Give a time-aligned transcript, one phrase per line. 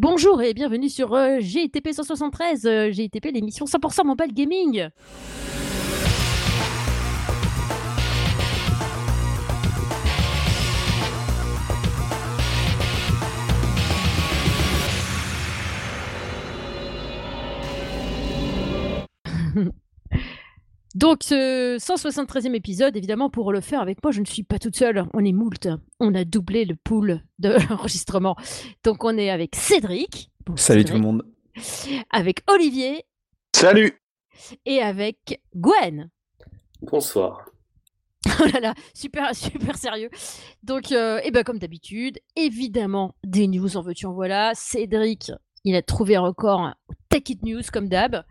[0.00, 4.90] Bonjour et bienvenue sur GTP 173, euh, GTP l'émission 100% mobile gaming.
[20.98, 24.74] Donc, ce 173e épisode, évidemment, pour le faire avec moi, je ne suis pas toute
[24.74, 25.04] seule.
[25.14, 25.68] On est moult.
[26.00, 28.34] On a doublé le pool d'enregistrement.
[28.84, 30.32] Donc, on est avec Cédric.
[30.56, 31.24] Salut tout le monde.
[32.10, 33.04] Avec Olivier.
[33.54, 34.02] Salut.
[34.66, 36.10] Et avec Gwen.
[36.82, 37.44] Bonsoir.
[38.40, 40.10] Oh là là, super, super sérieux.
[40.62, 44.52] Donc, euh, et ben comme d'habitude, évidemment, des news en veux-tu en voilà.
[44.54, 45.32] Cédric,
[45.64, 46.74] il a trouvé un record
[47.08, 48.24] Tech It News comme d'hab.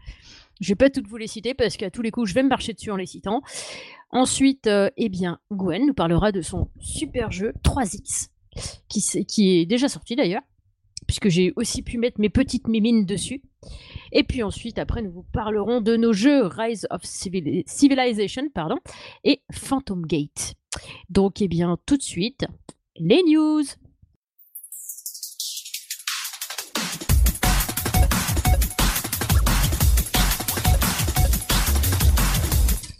[0.59, 2.49] Je vais pas toutes vous les citer parce qu'à tous les coups, je vais me
[2.49, 3.41] marcher dessus en les citant.
[4.09, 8.29] Ensuite, euh, eh bien, Gwen nous parlera de son super jeu 3X,
[8.87, 10.41] qui, qui est déjà sorti d'ailleurs,
[11.05, 13.41] puisque j'ai aussi pu mettre mes petites mimines dessus.
[14.11, 18.77] Et puis ensuite, après, nous vous parlerons de nos jeux Rise of Civilization pardon,
[19.23, 20.55] et Phantom Gate.
[21.09, 22.45] Donc, eh bien, tout de suite,
[22.95, 23.63] les news.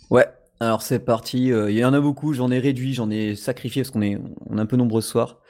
[0.09, 0.27] Ouais,
[0.59, 1.52] alors c'est parti.
[1.52, 4.17] Euh, il y en a beaucoup, j'en ai réduit, j'en ai sacrifié parce qu'on est,
[4.47, 5.41] on est un peu nombreux ce soir.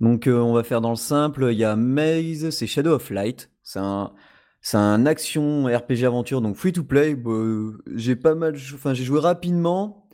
[0.00, 1.48] Donc euh, on va faire dans le simple.
[1.52, 3.50] Il y a Maze, c'est Shadow of Light.
[3.62, 4.12] C'est un,
[4.60, 7.14] c'est un action RPG aventure, donc free to play.
[7.14, 7.30] Bah,
[7.94, 10.08] j'ai pas mal, enfin j'ai joué rapidement.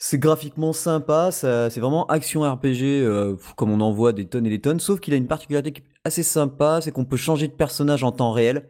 [0.00, 4.50] C'est graphiquement sympa, c'est vraiment action RPG euh, comme on en voit des tonnes et
[4.50, 4.78] des tonnes.
[4.78, 8.30] Sauf qu'il a une particularité assez sympa, c'est qu'on peut changer de personnage en temps
[8.30, 8.68] réel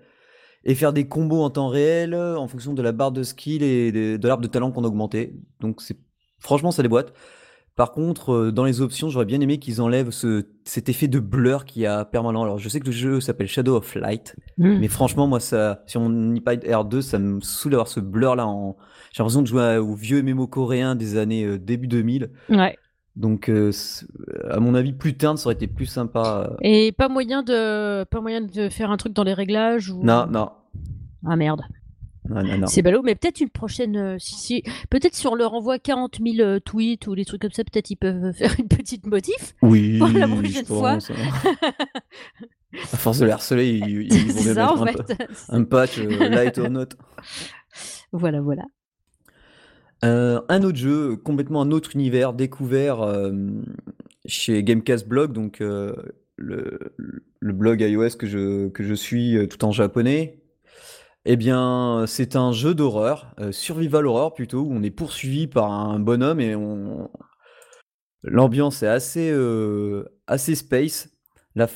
[0.65, 3.63] et faire des combos en temps réel euh, en fonction de la barre de skill
[3.63, 5.35] et de, l'arbre de talent qu'on a augmenté.
[5.61, 5.99] Donc c'est
[6.39, 7.13] franchement ça déboîte.
[7.77, 11.21] Par contre, euh, dans les options, j'aurais bien aimé qu'ils enlèvent ce, cet effet de
[11.21, 12.43] blur qui a permanent.
[12.43, 14.79] Alors, je sais que le jeu s'appelle Shadow of Light, hmm.
[14.81, 18.49] mais franchement, moi, ça, sur mon iPad R2, ça me saoule d'avoir ce blur là.
[18.49, 18.77] En...
[19.13, 22.31] J'ai l'impression de jouer au vieux MMO coréen des années euh, début 2000.
[22.51, 22.77] Ouais.
[23.19, 26.57] Donc, à mon avis, plus terne, ça aurait été plus sympa.
[26.63, 30.03] Et pas moyen de, pas moyen de faire un truc dans les réglages ou...
[30.03, 30.51] Non, non.
[31.27, 31.63] Ah merde.
[32.67, 33.97] C'est ballot, mais peut-être une prochaine.
[33.97, 37.53] Euh, si, peut-être si on leur envoie 40 000 euh, tweets ou des trucs comme
[37.53, 39.55] ça, peut-être ils peuvent faire une petite motif.
[39.63, 39.99] Oui.
[39.99, 40.93] Pour la prochaine fois.
[40.93, 40.99] Hein.
[42.75, 45.29] à force de les harceler, ils, ils vont ça, mettre un, fait.
[45.49, 46.89] un, patch euh, light or not.
[48.13, 48.65] Voilà, voilà.
[50.03, 52.99] Un autre jeu, complètement un autre univers découvert
[54.27, 55.97] chez Gamecast Blog, donc le,
[56.39, 60.39] le, blog iOS que je, que je suis tout en japonais.
[61.31, 65.71] Eh bien, c'est un jeu d'horreur, euh, survival horror plutôt, où on est poursuivi par
[65.71, 67.11] un bonhomme et on
[68.23, 71.11] l'ambiance est assez, euh, assez space.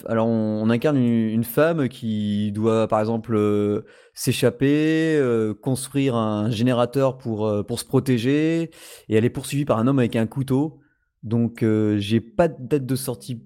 [0.07, 3.85] Alors on incarne une femme qui doit, par exemple, euh,
[4.15, 5.21] s'échapper,
[5.63, 8.71] construire un générateur pour, pour se protéger
[9.09, 10.81] et elle est poursuivie par un homme avec un couteau.
[11.23, 11.65] Donc,
[11.97, 13.43] j'ai pas de date de sortie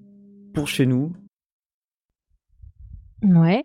[0.54, 1.12] pour chez nous.
[3.22, 3.64] Ouais.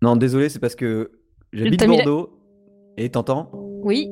[0.00, 1.10] Non, désolé, c'est parce que
[1.52, 2.38] J'habite Bordeaux.
[2.96, 3.50] Et t'entends?
[3.52, 4.08] Oui.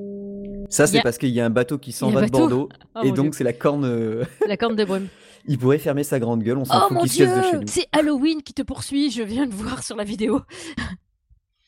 [0.68, 2.68] Ça, c'est parce qu'il y a un bateau qui s'en va de Bordeaux.
[2.96, 3.84] Oh et donc, c'est la corne.
[3.84, 5.06] Euh, la corne de brume.
[5.46, 7.66] Il pourrait fermer sa grande gueule, on s'en oh fout qu'il se de chez nous.
[7.66, 10.42] C'est Halloween qui te poursuit, je viens de voir sur la vidéo.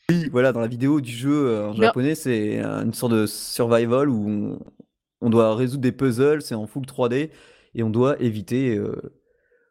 [0.09, 4.09] oui, voilà, dans la vidéo du jeu euh, en japonais, c'est une sorte de survival
[4.09, 4.59] où
[5.21, 7.29] on, doit résoudre des puzzles, c'est en full 3D,
[7.75, 9.13] et on doit éviter euh,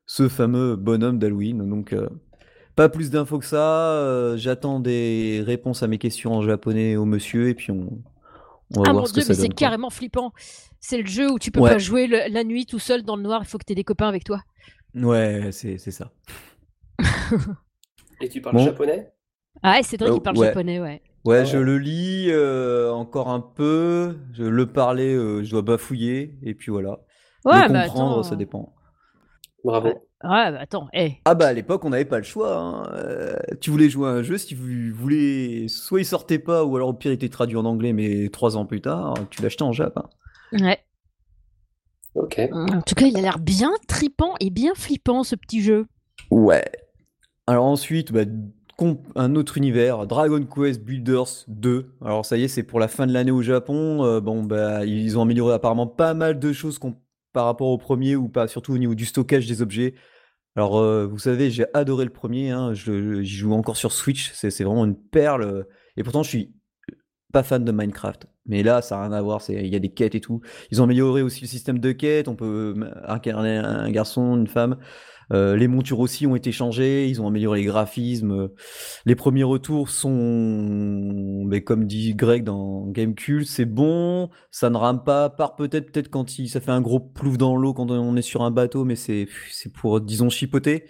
[0.07, 1.69] ce fameux bonhomme d'Halloween.
[1.69, 1.95] Donc,
[2.75, 3.93] pas plus d'infos que ça.
[3.93, 8.03] Euh, j'attends des réponses à mes questions en japonais au monsieur et puis on,
[8.77, 10.33] on va ah voir ce que ça mais c'est carrément flippant.
[10.85, 13.41] C'est le jeu où tu peux pas jouer la nuit tout seul dans le noir.
[13.43, 14.41] Il faut que tu aies des copains avec toi.
[14.95, 16.13] Ouais, c'est ça.
[18.21, 19.13] et tu parles japonais?
[19.63, 21.01] Ah ouais, Cédric, il parle japonais, ouais.
[21.25, 24.19] Ouais, ah je le lis euh, encore un peu.
[24.33, 26.99] Je le parlais, euh, je dois bafouiller et puis voilà.
[27.45, 28.75] Ouais, le comprendre, ça dépend.
[29.65, 30.09] Bravo.
[30.25, 31.19] Ah bah attends, hey.
[31.25, 32.57] Ah bah à l'époque on n'avait pas le choix.
[32.57, 32.93] Hein.
[32.95, 36.75] Euh, tu voulais jouer à un jeu, si vous voulez, soit il sortait pas, ou
[36.75, 39.63] alors au pire il était traduit en anglais, mais trois ans plus tard, tu l'achetais
[39.63, 39.97] en Jap.
[39.97, 40.09] Hein.
[40.53, 40.79] Ouais.
[42.15, 42.41] Ok.
[42.53, 45.87] En tout cas, il a l'air bien tripant et bien flippant ce petit jeu.
[46.31, 46.65] Ouais.
[47.47, 48.25] Alors ensuite, bah,
[49.15, 51.95] un autre univers, Dragon Quest Builders 2.
[52.05, 54.05] Alors ça y est, c'est pour la fin de l'année au Japon.
[54.05, 56.79] Euh, bon bah ils ont amélioré apparemment pas mal de choses
[57.33, 59.95] par rapport au premier ou pas, surtout au niveau du stockage des objets.
[60.55, 64.65] Alors, euh, vous savez, j'ai adoré le premier, hein, j'y joue encore sur Switch, c'est
[64.65, 65.67] vraiment une perle.
[65.97, 66.55] Et pourtant, je suis
[67.33, 68.27] pas fan de Minecraft.
[68.47, 70.41] Mais là, ça n'a rien à voir, il y a des quêtes et tout.
[70.71, 72.75] Ils ont amélioré aussi le système de quêtes, on peut
[73.07, 74.79] incarner un garçon, une femme.
[75.33, 78.51] Euh, les montures aussi ont été changées, ils ont amélioré les graphismes.
[79.07, 85.05] Les premiers retours sont, mais comme dit Greg dans Gamecube, c'est bon, ça ne rame
[85.05, 88.23] pas, part peut-être peut-être quand ça fait un gros plouf dans l'eau quand on est
[88.23, 90.85] sur un bateau, mais c'est c'est pour disons chipoter.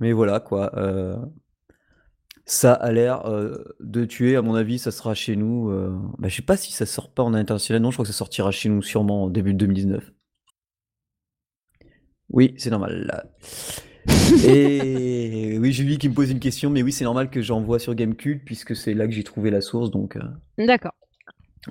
[0.00, 0.72] Mais voilà quoi.
[0.76, 1.16] Euh,
[2.46, 5.70] ça a l'air euh, de tuer, à mon avis, ça sera chez nous.
[5.70, 5.96] Euh...
[6.18, 8.16] Bah, je sais pas si ça sort pas en international, non, je crois que ça
[8.16, 10.12] sortira chez nous sûrement en début de 2019.
[12.30, 13.24] Oui, c'est normal.
[14.46, 17.94] Et oui, Julie qui me pose une question, mais oui, c'est normal que j'envoie sur
[17.94, 20.16] Gamecube puisque c'est là que j'ai trouvé la source, donc.
[20.16, 20.22] Euh...
[20.58, 20.94] D'accord.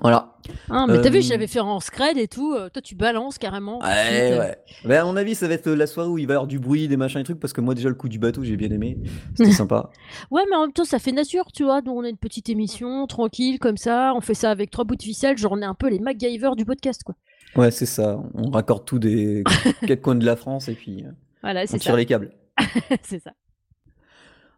[0.00, 0.34] Voilà.
[0.70, 2.52] Ah, mais t'as vu, Euh, j'avais fait en scred et tout.
[2.52, 3.78] euh, toi, tu balances carrément.
[3.80, 4.58] Ouais, suite, ouais.
[4.84, 6.58] Bah, à mon avis, ça va être la soirée où il va y avoir du
[6.58, 8.70] bruit, des machins et trucs, parce que moi, déjà, le coup du bateau, j'ai bien
[8.70, 8.98] aimé.
[9.36, 9.90] C'était sympa.
[10.30, 11.80] Ouais, mais en même temps, ça fait nature, tu vois.
[11.82, 14.12] Nous, on a une petite émission, tranquille, comme ça.
[14.16, 15.38] On fait ça avec trois bouts de ficelle.
[15.38, 17.14] Genre, on est un peu les MacGyver du podcast, quoi.
[17.56, 18.20] Ouais, c'est ça.
[18.34, 19.44] On raccorde tout des
[19.86, 21.10] quatre coins de la France et puis euh,
[21.42, 21.96] Voilà, on c'est tire ça.
[21.96, 22.32] les câbles.
[23.02, 23.30] c'est ça.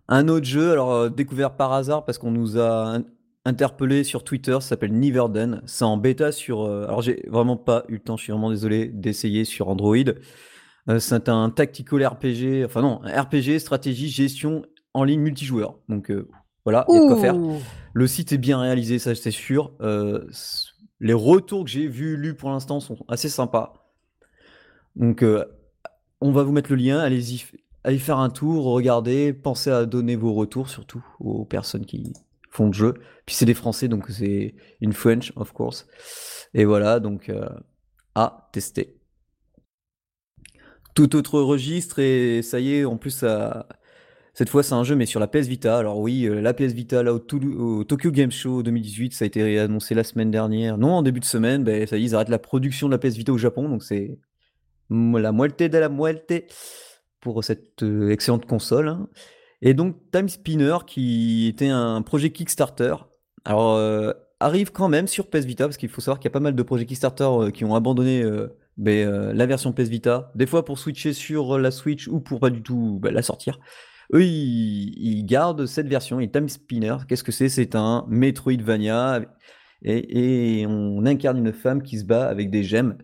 [0.08, 2.98] Un autre jeu, alors découvert par hasard parce qu'on nous a
[3.46, 5.62] interpellé sur Twitter, ça s'appelle Niverden.
[5.66, 6.62] C'est en bêta sur.
[6.62, 9.96] euh, alors j'ai vraiment pas eu le temps, je suis vraiment désolé d'essayer sur Android.
[10.88, 15.78] Euh, c'est un tactical RPG, enfin non, un RPG, stratégie, gestion en ligne multijoueur.
[15.88, 16.28] Donc euh,
[16.64, 17.36] voilà, il y a de quoi faire.
[17.94, 19.72] Le site est bien réalisé, ça c'est sûr.
[20.98, 23.92] Les retours que j'ai vus, lus pour l'instant sont assez sympas.
[24.96, 25.24] Donc
[26.20, 27.44] on va vous mettre le lien, allez-y,
[27.84, 32.12] allez faire un tour, regardez, pensez à donner vos retours surtout aux personnes qui
[32.56, 32.94] font le jeu.
[33.26, 35.86] Puis c'est des Français, donc c'est in French, of course.
[36.54, 37.48] Et voilà, donc euh,
[38.14, 38.96] à tester.
[40.94, 43.68] Tout autre registre, et ça y est, en plus, ça,
[44.32, 45.76] cette fois, c'est un jeu, mais sur la PS Vita.
[45.78, 47.18] Alors oui, euh, la PS Vita, là, au,
[47.84, 50.78] Tokyo Game Show 2018, ça a été annoncé la semaine dernière.
[50.78, 52.98] Non, en début de semaine, ben, ça y est, ils arrêtent la production de la
[52.98, 54.18] PS Vita au Japon, donc c'est
[54.88, 56.46] la moitié de la moitié
[57.20, 58.88] pour cette euh, excellente console.
[58.88, 59.08] hein.
[59.62, 62.94] Et donc, Time Spinner, qui était un projet Kickstarter,
[63.48, 66.40] euh, arrive quand même sur PS Vita, parce qu'il faut savoir qu'il y a pas
[66.40, 70.46] mal de projets Kickstarter euh, qui ont abandonné euh, ben, la version PS Vita, des
[70.46, 73.58] fois pour switcher sur la Switch ou pour pas du tout ben, la sortir.
[74.12, 76.20] Eux, ils, gardent cette version.
[76.20, 77.48] Et Time Spinner, qu'est-ce que c'est?
[77.48, 79.22] C'est un Metroidvania.
[79.82, 82.96] Et, et on incarne une femme qui se bat avec des gemmes.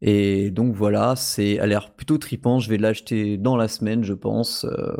[0.00, 2.58] Et donc voilà, c'est a l'air plutôt tripant.
[2.60, 4.64] Je vais l'acheter dans la semaine, je pense.
[4.64, 4.94] euh,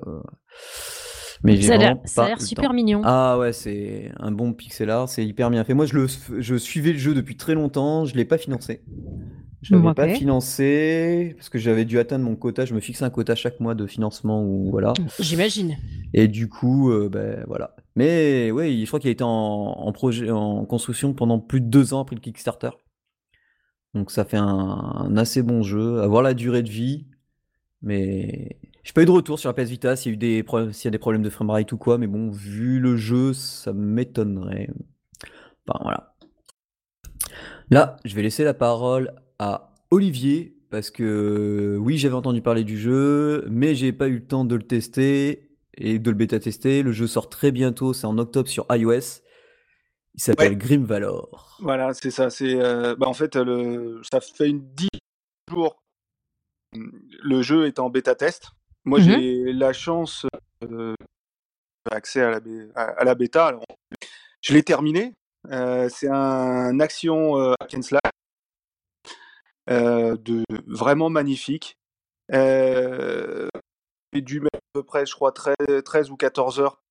[1.45, 2.75] Mais Ça a l'air- ça a super temps.
[2.75, 3.01] mignon.
[3.05, 5.73] Ah ouais, c'est un bon pixel art, c'est hyper bien fait.
[5.75, 6.07] Moi, je, le,
[6.41, 8.83] je suivais le jeu depuis très longtemps, je l'ai pas financé.
[9.63, 9.97] Je l'avais Ok.
[9.97, 12.65] pas financé parce que j'avais dû atteindre mon quota.
[12.65, 14.93] Je me fixe un quota chaque mois de financement ou voilà.
[15.21, 15.77] J'imagine.
[16.15, 17.75] Et du coup, euh, ben voilà.
[17.97, 21.67] Mais oui, je crois qu'il a été en, en projet, en construction pendant plus de
[21.67, 22.71] deux ans après le Kickstarter.
[23.95, 26.01] Donc ça fait un, assez bon jeu.
[26.01, 27.07] À voir la durée de vie.
[27.83, 30.43] Mais j'ai pas eu de retour sur la PS Vita s'il y a eu des
[30.43, 31.99] pro- s'il y a des problèmes de framerate ou quoi.
[31.99, 34.71] Mais bon, vu le jeu, ça m'étonnerait.
[35.69, 36.15] Enfin voilà.
[37.71, 42.79] Là, je vais laisser la parole à Olivier parce que oui, j'avais entendu parler du
[42.79, 46.83] jeu, mais j'ai pas eu le temps de le tester et de le bêta tester.
[46.83, 49.23] Le jeu sort très bientôt, c'est en octobre sur iOS.
[50.19, 50.57] Il s'appelle Ouais.
[50.57, 51.57] Grim Valor.
[51.61, 52.29] Voilà, c'est ça.
[52.29, 54.89] C'est euh, bah, en fait le ça fait une dix
[55.49, 55.79] jours.
[56.75, 58.51] Le jeu est en bêta test.
[58.85, 59.05] Moi, Mhm.
[59.05, 60.27] j'ai la chance
[60.65, 60.95] euh,
[61.91, 62.41] accès à la,
[62.75, 63.47] à, à la bêta.
[63.47, 63.65] Alors,
[64.43, 65.15] je l'ai terminé.
[65.51, 68.01] Euh, c'est un action euh, hack and slash
[69.71, 71.77] euh, de vraiment magnifique.
[72.33, 73.49] Euh,
[74.13, 76.88] j'ai dû mettre à peu près, je crois, 13, 13 ou 14 heures pour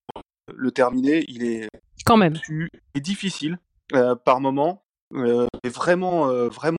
[0.54, 1.26] le terminer.
[1.28, 1.68] Il est
[2.06, 2.34] Quand même.
[2.34, 3.60] tu- est difficile
[3.94, 6.78] euh, par moment, euh, et vraiment, euh, vraiment,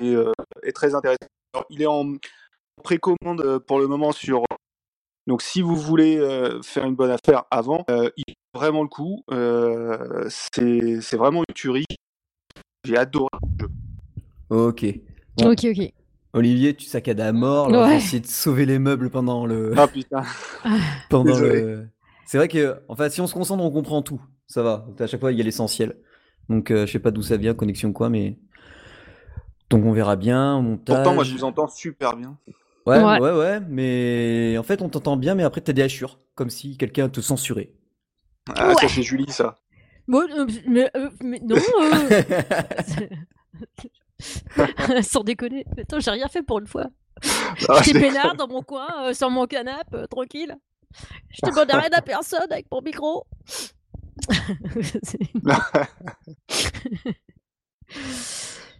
[0.00, 0.32] et, euh,
[0.62, 1.18] est très intéressant.
[1.54, 2.14] Alors, il est en
[2.82, 4.42] précommande euh, pour le moment sur.
[5.26, 8.88] Donc, si vous voulez euh, faire une bonne affaire avant, euh, il vaut vraiment le
[8.88, 9.22] coup.
[9.30, 11.84] Euh, c'est c'est vraiment une tuerie.
[12.84, 13.28] J'ai adoré
[13.60, 13.70] le jeu.
[14.50, 14.84] Ok.
[15.36, 15.92] Bon, Ok, ok.
[16.34, 17.68] Olivier, tu saccades à mort.
[17.70, 17.96] là, on va Ouais.
[17.98, 19.72] essayer de sauver les meubles pendant le.
[19.76, 20.22] Ah putain.
[21.10, 21.60] pendant Désolé.
[21.60, 21.88] le...
[22.32, 24.18] C'est vrai que, en fait, si on se concentre, on comprend tout.
[24.46, 24.86] Ça va.
[24.98, 25.98] À chaque fois, il y a l'essentiel.
[26.48, 28.38] Donc, euh, je sais pas d'où ça vient, connexion ou quoi, mais.
[29.68, 30.62] Donc, on verra bien.
[30.62, 30.96] Montage.
[30.96, 32.38] Pourtant, moi, je vous entends super bien.
[32.86, 33.20] Ouais, Ouais.
[33.20, 36.78] ouais, ouais, mais en fait, on t'entend bien, mais après, t'as des hachures, comme si
[36.78, 37.74] quelqu'un te censurait.
[38.56, 38.74] Ah, Ouais.
[38.80, 39.56] ça, c'est Julie, ça.
[40.08, 41.56] Bon, euh, mais, euh, mais non.
[41.82, 42.22] euh,
[45.02, 45.66] Sans déconner.
[45.78, 46.86] Attends, j'ai rien fait pour une fois.
[47.68, 50.56] Ah, J'étais peinard dans mon coin, euh, sur mon canapé, euh, tranquille.
[51.30, 53.26] Je demandais rien à personne avec mon micro.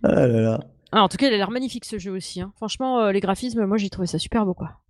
[0.04, 0.60] Ah là là.
[0.90, 2.40] Ah, en tout cas, il a l'air magnifique ce jeu aussi.
[2.40, 2.52] hein.
[2.56, 4.80] Franchement, euh, les graphismes, moi j'ai trouvé ça super beau quoi.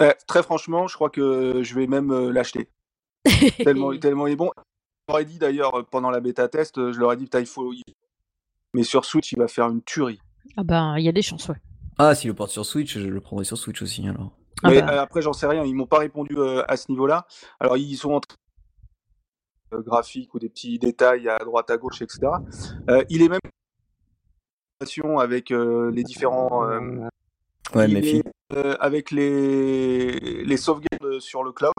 [0.00, 2.68] Eh, très franchement, je crois que je vais même euh, l'acheter.
[3.58, 4.50] tellement, tellement il est bon.
[5.08, 7.46] Je leur ai dit d'ailleurs pendant la bêta test, je leur ai dit, putain, il
[7.46, 7.72] faut.
[8.74, 10.18] Mais sur Switch, il va faire une tuerie.
[10.56, 11.60] Ah ben, il y a des chances, ouais.
[11.98, 14.32] Ah, s'il le porte sur Switch, je le prendrai sur Switch aussi alors.
[14.62, 14.92] Ah Mais bah.
[14.92, 15.64] euh, après, j'en sais rien.
[15.64, 17.26] Ils m'ont pas répondu euh, à ce niveau-là.
[17.60, 18.36] Alors, ils sont en train
[19.72, 22.20] de graphiques ou des petits détails à droite, à gauche, etc.
[22.88, 23.40] Euh, il est même
[25.18, 26.68] avec euh, les différents.
[26.68, 27.08] euh,
[27.74, 31.72] Ouais, mais est, euh, avec les, les sauvegardes sur le cloud.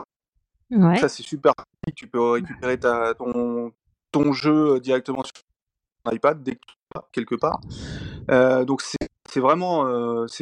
[0.72, 0.98] Ouais.
[0.98, 1.54] Ça, c'est super.
[1.96, 3.72] Tu peux récupérer ta, ton,
[4.12, 5.32] ton jeu directement sur
[6.04, 7.62] ton iPad dès que tu vas quelque part.
[8.32, 8.98] Euh, donc, c'est
[9.30, 9.86] c'est vraiment.
[9.86, 10.42] euh, c'est-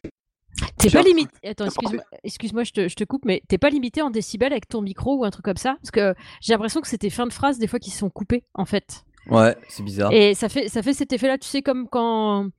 [0.77, 1.31] T'es pas limité.
[1.47, 1.67] Attends,
[2.23, 5.17] excuse-moi, je te, je te coupe, mais t'es pas limité en décibels avec ton micro
[5.17, 5.75] ou un truc comme ça?
[5.81, 8.65] Parce que j'ai l'impression que c'était fin de phrase des fois qui sont coupées en
[8.65, 9.05] fait.
[9.29, 10.11] Ouais, c'est bizarre.
[10.11, 12.49] Et ça fait, ça fait cet effet-là, tu sais, comme quand,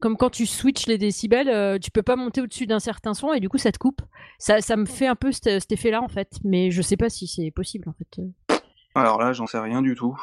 [0.00, 3.32] comme quand tu switches les décibels, euh, tu peux pas monter au-dessus d'un certain son
[3.32, 4.02] et du coup ça te coupe.
[4.38, 7.10] Ça, ça me fait un peu cet, cet effet-là en fait, mais je sais pas
[7.10, 8.60] si c'est possible en fait.
[8.94, 10.16] Alors là, j'en sais rien du tout.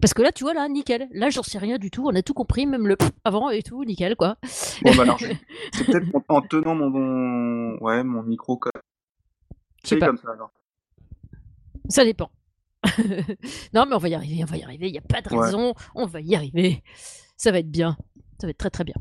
[0.00, 1.08] Parce que là, tu vois, là, nickel.
[1.12, 2.04] Là, j'en sais rien du tout.
[2.06, 4.36] On a tout compris, même le avant et tout, nickel quoi.
[4.82, 5.26] Bon, bah alors, je-
[5.72, 8.72] c'est peut-être en, en tenant mon, mon, ouais, mon micro comme,
[9.84, 10.30] C'est comme ça.
[10.32, 10.50] alors.
[11.88, 12.30] Ça dépend.
[13.74, 14.88] non, mais on va y arriver, on va y arriver.
[14.88, 15.44] Il n'y a pas de Ouais.
[15.46, 15.74] raison.
[15.94, 16.82] On va y arriver.
[17.36, 17.96] Ça va être bien.
[18.40, 18.94] Ça va être très très bien.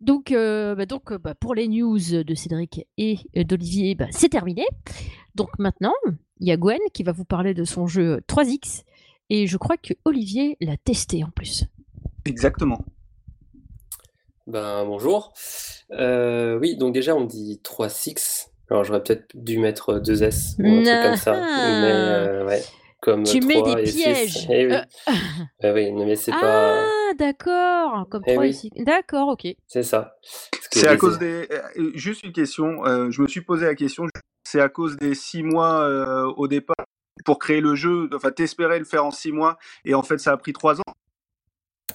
[0.00, 4.06] Donc, euh, bah, donc euh, bah, pour les news de Cédric et euh, d'Olivier, bah,
[4.10, 4.66] c'est terminé.
[5.36, 5.94] Donc maintenant,
[6.40, 8.82] il y a Gwen qui va vous parler de son jeu 3X.
[9.34, 11.64] Et je crois que Olivier l'a testé en plus.
[12.26, 12.84] Exactement.
[14.46, 15.32] Ben, bonjour.
[15.92, 18.48] Euh, oui, donc déjà, on dit 3-6.
[18.68, 21.34] Alors, j'aurais peut-être dû mettre 2S ou un truc comme ça.
[21.34, 21.80] Ah.
[21.80, 22.62] Mais, euh, ouais,
[23.00, 24.02] comme Tu mets 3 des et 6.
[24.02, 24.46] pièges.
[24.50, 24.74] Eh oui.
[24.74, 24.82] Euh,
[25.62, 26.82] Eh oui, mais c'est pas...
[26.84, 28.06] Ah, d'accord.
[28.10, 28.50] Comme Eh 3 oui.
[28.50, 28.70] ici.
[28.84, 29.46] D'accord, ok.
[29.66, 30.14] C'est ça.
[30.72, 31.48] C'est à cause des.
[31.50, 32.84] euh, Juste une question.
[32.84, 34.04] euh, je me suis posé la question.
[34.44, 36.76] C'est à cause des six mois euh, au départ
[37.24, 38.08] pour créer le jeu.
[38.14, 40.94] Enfin, t'espérais le faire en six mois et en fait, ça a pris trois ans?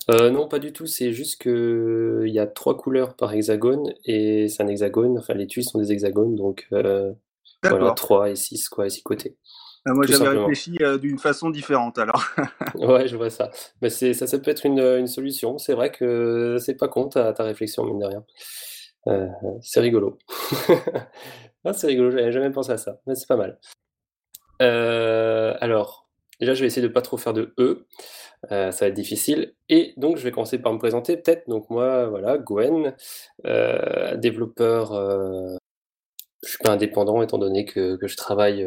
[0.10, 0.86] Euh, non, pas du tout.
[0.86, 5.18] C'est juste que il y a trois couleurs par hexagone et c'est un hexagone.
[5.18, 7.14] Enfin, les tuiles sont des hexagones, donc euh,
[7.64, 7.92] voilà.
[7.92, 9.36] 3 et 6, quoi, à six côtés.
[9.88, 11.98] Euh, moi, j'avais réfléchi euh, d'une façon différente.
[11.98, 12.24] Alors,
[12.76, 13.52] Ouais, je vois ça.
[13.82, 15.58] Mais c'est, ça, ça peut être une, une solution.
[15.58, 18.24] C'est vrai que c'est pas con ta, ta réflexion, mine de rien.
[19.62, 20.18] C'est rigolo.
[21.66, 23.60] Ah, c'est rigolo, j'avais jamais pensé à ça, mais c'est pas mal.
[24.62, 26.08] Euh, alors,
[26.40, 27.86] déjà, je vais essayer de pas trop faire de E.
[28.52, 29.54] Euh, ça va être difficile.
[29.70, 31.48] Et donc, je vais commencer par me présenter, peut-être.
[31.50, 32.96] Donc, moi, voilà, Gwen,
[33.46, 34.94] euh, développeur.
[36.44, 38.66] je suis pas indépendant étant donné que, que je travaille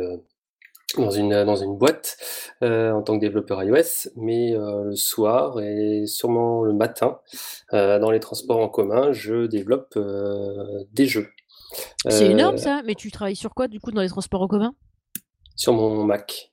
[0.96, 2.16] dans une, dans une boîte
[2.62, 7.20] euh, en tant que développeur iOS, mais euh, le soir et sûrement le matin,
[7.72, 9.98] euh, dans les transports en commun, je développe
[10.92, 11.28] des jeux.
[12.08, 14.74] C'est énorme ça, mais tu travailles sur quoi du coup dans les transports en commun?
[15.56, 16.50] Sur mon Mac.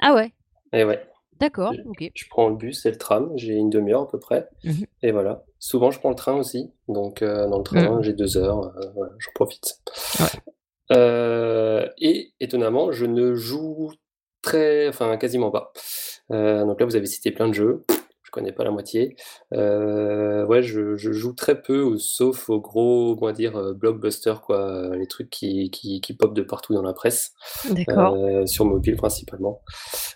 [0.00, 0.32] Ah ouais,
[0.72, 1.06] Et ouais,
[1.40, 2.10] d'accord, ok.
[2.14, 4.48] je prends le bus et le tram, j'ai une demi-heure à peu près.
[4.64, 4.84] Mhm.
[5.02, 5.44] Et voilà.
[5.58, 6.70] Souvent, je prends le train aussi.
[6.88, 8.60] Donc, euh, dans le train, j'ai deux heures.
[8.76, 9.80] euh, voilà, j'en profite.
[10.20, 10.26] Ouais.
[10.92, 13.90] Euh, et étonnamment, je ne joue
[14.42, 15.72] très, enfin, quasiment pas.
[16.30, 17.84] Donc là, vous avez cité plein de jeux.
[18.36, 19.16] Je connais pas la moitié.
[19.54, 24.42] Euh, ouais, je, je joue très peu, sauf aux gros, on va dire, euh, blockbusters,
[24.42, 27.32] quoi, euh, les trucs qui, qui, qui popent de partout dans la presse.
[28.46, 29.62] Sur mobile principalement.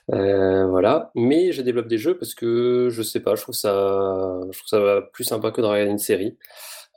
[0.09, 1.11] Voilà.
[1.15, 4.69] Mais je développe des jeux parce que je sais pas, je trouve ça, je trouve
[4.69, 6.37] ça plus sympa que de regarder une série.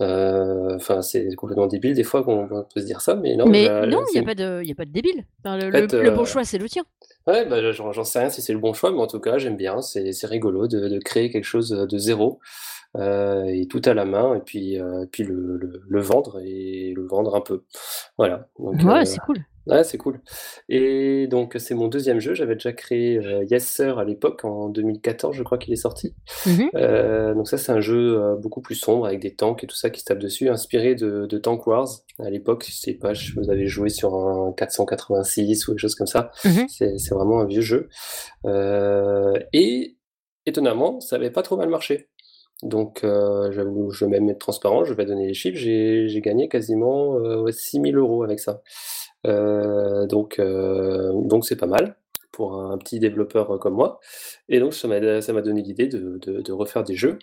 [0.01, 3.45] Euh, Enfin, c'est complètement débile des fois qu'on on peut se dire ça, mais non.
[3.45, 5.23] mais non, il n'y a, pas de- y a pas de débile.
[5.39, 6.83] Enfin, le, En fait, le- le euh, bon choix, c'est le tien.
[7.27, 9.37] Ouais, bah, j'en j'en sais rien si c'est le bon choix, mais en tout cas,
[9.37, 9.81] j'aime bien.
[9.81, 12.39] C'est c'est rigolo de, de créer quelque chose de zéro
[12.97, 16.93] euh, et tout à la main, et puis, euh, puis le, le, le vendre et
[16.95, 17.63] le vendre un peu.
[18.17, 18.47] Voilà.
[18.59, 19.37] Donc, Ouais, euh, c'est cool.
[19.65, 20.19] Ouais, c'est cool.
[20.67, 22.33] Et donc, c'est mon deuxième jeu.
[22.33, 26.13] J'avais déjà créé euh, Yes Sir à l'époque, en 2014, je crois qu'il est sorti.
[26.45, 26.69] Mhm.
[26.75, 29.75] Euh, donc, ça, c'est un jeu euh, beaucoup plus sombre avec des tanks et tout
[29.75, 31.87] ça qui se tape dessus, inspiré de, de Tank Wars.
[32.19, 35.95] À l'époque, je sais pas, je- vous avez joué sur un 486 ou quelque chose
[35.95, 36.31] comme ça.
[36.43, 36.67] Mhm.
[36.67, 37.87] C'est vraiment un vieux jeu.
[39.53, 39.97] Et
[40.45, 42.09] étonnamment, ça avait pas trop mal marché.
[42.61, 45.57] Donc, euh, je vais même être transparent, je vais donner les chiffres.
[45.57, 48.61] J'ai gagné quasiment euh, ouais, 6000 euros avec ça.
[49.25, 51.97] Euh, donc, euh, donc c'est pas mal
[52.31, 53.99] pour un petit développeur euh, comme moi.
[54.49, 54.99] Et donc, ça m'a
[55.41, 57.19] donné l'idée de, de- de refaire des jeux.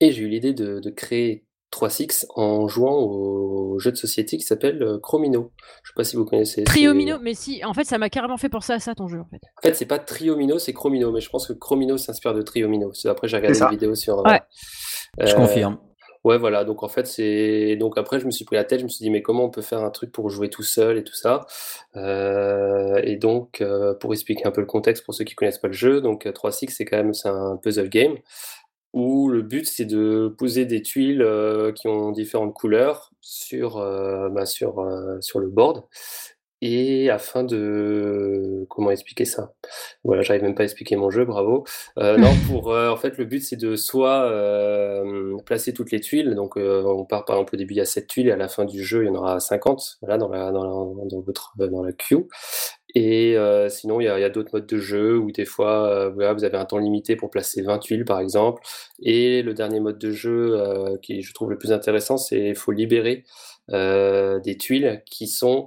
[0.00, 4.42] Et j'ai eu l'idée de, de créer 3Six en jouant au jeu de société qui
[4.42, 5.52] s'appelle Chromino.
[5.84, 6.64] Je sais pas si vous connaissez.
[6.64, 9.26] Triomino, mais si, en fait, ça m'a carrément fait penser à ça, ton jeu, en
[9.26, 9.40] fait.
[9.58, 12.90] En fait, c'est pas Triomino, c'est Chromino, mais je pense que Chromino s'inspire de Triomino.
[13.04, 14.24] Après, j'ai regardé une vidéo sur.
[14.26, 14.40] Ouais.
[15.20, 15.78] Je euh, confirme.
[16.24, 18.84] Ouais, voilà, donc en fait, c'est donc après je me suis pris la tête, je
[18.84, 21.02] me suis dit: «Mais comment on peut faire un truc pour jouer tout seul et
[21.04, 21.46] tout ça?»
[21.96, 25.68] heu et donc heu, pour expliquer un peu le contexte pour ceux qui connaissent pas
[25.68, 28.16] le jeu, donc heu, 3 Six c'est quand même c'est un puzzle game
[28.94, 31.26] où le but c'est de poser des tuiles,
[31.76, 33.76] qui ont différentes couleurs sur,
[34.32, 34.76] bah, sur
[35.40, 35.84] le board
[36.62, 39.52] et afin de comment expliquer ça?
[40.04, 41.64] Voilà, j'arrive même pas à expliquer mon jeu, bravo.
[41.98, 46.00] Heu, non, pour, heu, en fait, le but, c'est de soit, hem, placer toutes les
[46.00, 48.32] tuiles, donc heu, on part par exemple au début il y a 7 tuiles et
[48.32, 51.04] à la fin du jeu, il y en aura 50, voilà, dans la dans la
[51.08, 52.26] dans votre dans la queue
[52.94, 56.32] et heu, sinon il y a a d'autres modes de jeu où des fois, voilà,
[56.34, 58.62] vous avez un temps limité pour placer 20 tuiles, par exemple
[59.02, 62.72] et le dernier mode de jeu, qui je trouve le plus intéressant, c'est il faut
[62.72, 63.24] libérer,
[63.72, 65.66] heu, des tuiles qui sont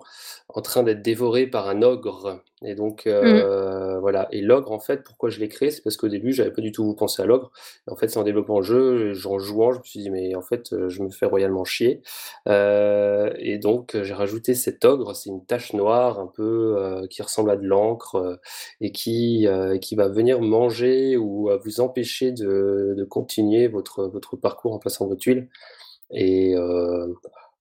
[0.49, 2.41] en train d'être dévoré par un ogre.
[2.65, 3.43] Et donc, Mmh.
[3.43, 4.27] euh, voilà.
[4.31, 6.71] Et l'ogre, en fait, pourquoi je l'ai créé, c'est parce qu'au début, j'avais pas du
[6.71, 7.51] tout pensé à l'ogre.
[7.87, 10.41] En fait, c'est en développant le jeu, en jouant, je me suis dit, mais en
[10.41, 12.01] fait, euh, je me fais royalement chier.
[12.47, 15.15] Euh, et donc, j'ai rajouté cet ogre.
[15.15, 18.35] C'est une tache noire, un peu euh, qui ressemble à de l'encre euh,
[18.81, 24.05] et qui, euh, qui va venir manger ou à vous empêcher de, de continuer votre,
[24.07, 25.49] votre parcours en passant vos tuiles.
[26.11, 27.07] Et, euh,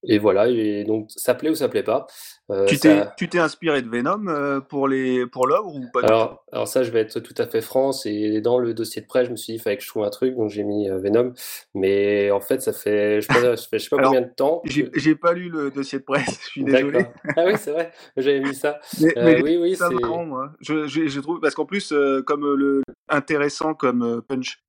[0.04, 2.06] et voilà, et donc ça plaît ou ça plaît pas.
[2.50, 6.06] Euh, Tu t'es, ça- inspiré de Venom euh, pour, les, pour l'ogre ou pas du
[6.06, 6.06] tout?
[6.06, 7.92] Alors, alors ça, je vais être tout à fait franc.
[8.04, 10.04] Et dans le dossier de prêt, je me suis dit, il fallait que je trouve
[10.04, 11.32] un truc, donc j'ai mis euh, Venom.
[11.74, 14.60] Mais en fait, ça fait, je ça fait je sais pas Alors, combien de temps.
[14.64, 16.98] J'ai, que- pas lu le dossier de presse, je suis désolé.
[17.36, 18.80] Ah oui, c'est vrai, j'avais mis ça.
[19.00, 19.94] Mais, Euh, mais oui, oui, c'est.
[19.94, 20.52] marrant, moi.
[20.60, 24.62] Je, je, je trouve parce qu'en plus, euh, comme le intéressant comme punch,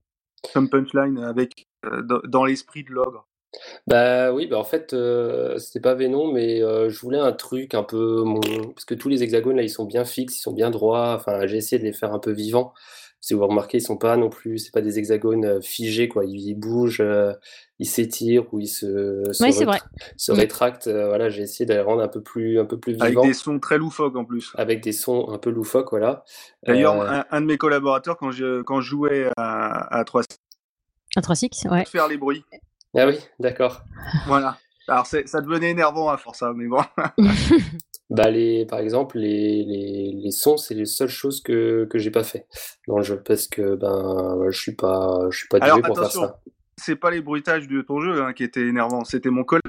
[0.53, 1.67] comme punchline avec
[2.03, 3.27] dans, dans l'esprit de l'ogre.
[3.87, 7.73] Bah oui, bah en fait, euh, c'était pas Venom, mais euh, je voulais un truc
[7.73, 8.39] un peu mon...
[8.73, 11.13] parce que tous les hexagones là, ils sont bien fixes, ils sont bien droits.
[11.15, 12.73] Enfin, j'ai essayé de les faire un peu vivants.
[13.21, 16.25] Si vous remarquez, ils sont pas non plus, c'est pas des hexagones euh, figés quoi.
[16.25, 17.31] Ils, ils bougent, euh,
[17.79, 19.79] ils s'étirent ou ils se, se, Oui, c'est vrai.
[20.17, 20.35] se Mm.
[20.35, 20.87] rétractent.
[20.89, 23.33] Voilà, j'ai essayé de les rendre un peu plus, un peu plus Avec vivants, des
[23.33, 24.51] sons très loufoques en plus.
[24.57, 26.25] avec des sons un peu loufoques, voilà.
[26.67, 30.23] D'ailleurs, Euh, un, un de mes collaborateurs, quand je, quand je jouais à, à 3
[31.15, 31.85] Un 3-6, ouais.
[31.85, 32.43] faire les bruits.
[32.95, 33.83] Ah oui, d'accord.
[34.27, 34.57] Voilà.
[34.87, 36.81] Alors, c'est- ça devenait énervant à force, hein, mais bon.
[38.09, 42.11] Bah les, par exemple, les, les, les sons, c'est les seules choses que, que j'ai
[42.11, 42.45] pas fait
[42.87, 45.97] dans le jeu parce que ben je suis pas je suis pas doué Alors, pour
[45.97, 46.39] faire ça.
[46.77, 49.63] c'est pas les bruitages de ton jeu hein, qui étaient énervants, c'était mon collègue.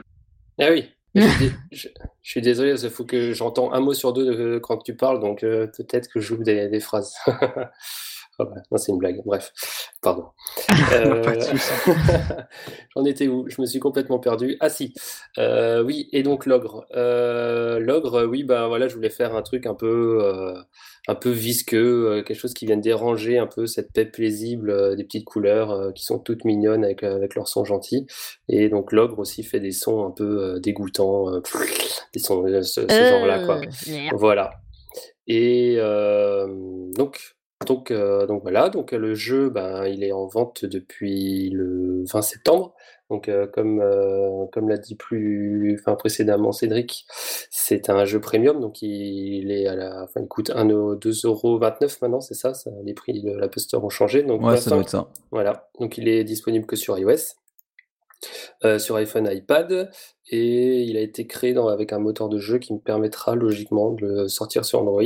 [0.60, 1.88] Ah oui, je suis, dé- je,
[2.20, 4.94] je suis désolé, parce qu'il faut que j'entends un mot sur deux de- quand tu
[4.94, 7.14] parles, donc euh, peut-être que je joue des, des phrases.
[8.38, 9.20] Ah bah, non, c'est une blague.
[9.24, 9.52] Bref,
[10.02, 10.24] pardon.
[10.92, 11.22] Euh.
[12.96, 13.48] J'en étais où?
[13.48, 14.56] Je me suis complètement perdu.
[14.60, 14.92] Ah si,
[15.38, 16.86] Euh, oui, et donc l'ogre.
[16.94, 20.54] Euh, l'ogre, oui, ben voilà, je voulais faire un truc un peu, euh,
[21.08, 24.94] un peu visqueux, euh, quelque chose qui vienne déranger un peu cette paix paisible, euh,
[24.96, 28.06] des petites couleurs euh, qui sont toutes mignonnes avec, avec leurs sons gentils.
[28.48, 31.40] Et donc l'ogre aussi fait des sons un peu euh, dégoûtants, euh,
[32.14, 33.60] des sons, euh, ce, ce genre-là, quoi.
[33.88, 34.08] Euh.
[34.14, 34.50] Voilà.
[35.26, 36.46] Et euh,
[36.96, 37.36] donc,
[37.66, 42.04] donc, euh, donc voilà, donc euh, le jeu, ben, il est en vente depuis le
[42.04, 42.74] 20 septembre.
[43.10, 47.06] Donc, euh, comme, euh, comme l'a dit plus, enfin, précédemment Cédric,
[47.50, 52.34] c'est un jeu premium, donc il est à la, enfin, il coûte 2,29€ maintenant, c'est
[52.34, 54.22] ça, ça, les prix de l'App Store ont changé.
[54.22, 55.08] Donc, Ouais, ça doit être ça.
[55.30, 57.34] voilà, donc il est disponible que sur iOS,
[58.64, 59.90] euh, sur iPhone, iPad,
[60.30, 63.90] et il a été créé dans- avec un moteur de jeu qui me permettra logiquement
[63.92, 65.02] de le sortir sur Android,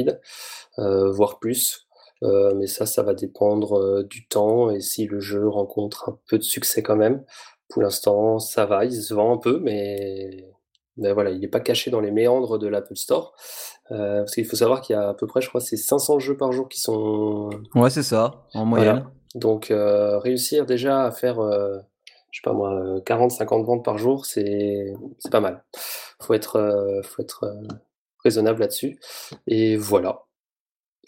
[0.79, 1.88] euh, voire plus.
[2.23, 6.19] Euh, mais ça, ça va dépendre euh, du temps et si le jeu rencontre un
[6.29, 7.25] peu de succès quand même.
[7.69, 10.49] Pour l'instant, ça va, il se vend un peu, mais,
[10.97, 13.35] mais voilà, il n'est pas caché dans les méandres de l'Apple Store.
[13.91, 16.19] Euh, parce qu'il faut savoir qu'il y a à peu près, je crois, c'est 500
[16.19, 18.93] jeux par jour qui sont Ouais, c'est ça, en voilà.
[18.93, 19.07] moyenne.
[19.35, 21.79] Donc, euh, réussir déjà à faire, euh,
[22.31, 25.63] je sais pas moi, euh, 40-50 ventes par jour, c'est c'est pas mal.
[26.21, 27.45] Faut être, euh, faut être
[28.25, 28.99] raisonnable là-dessus.
[29.47, 30.23] Et voilà.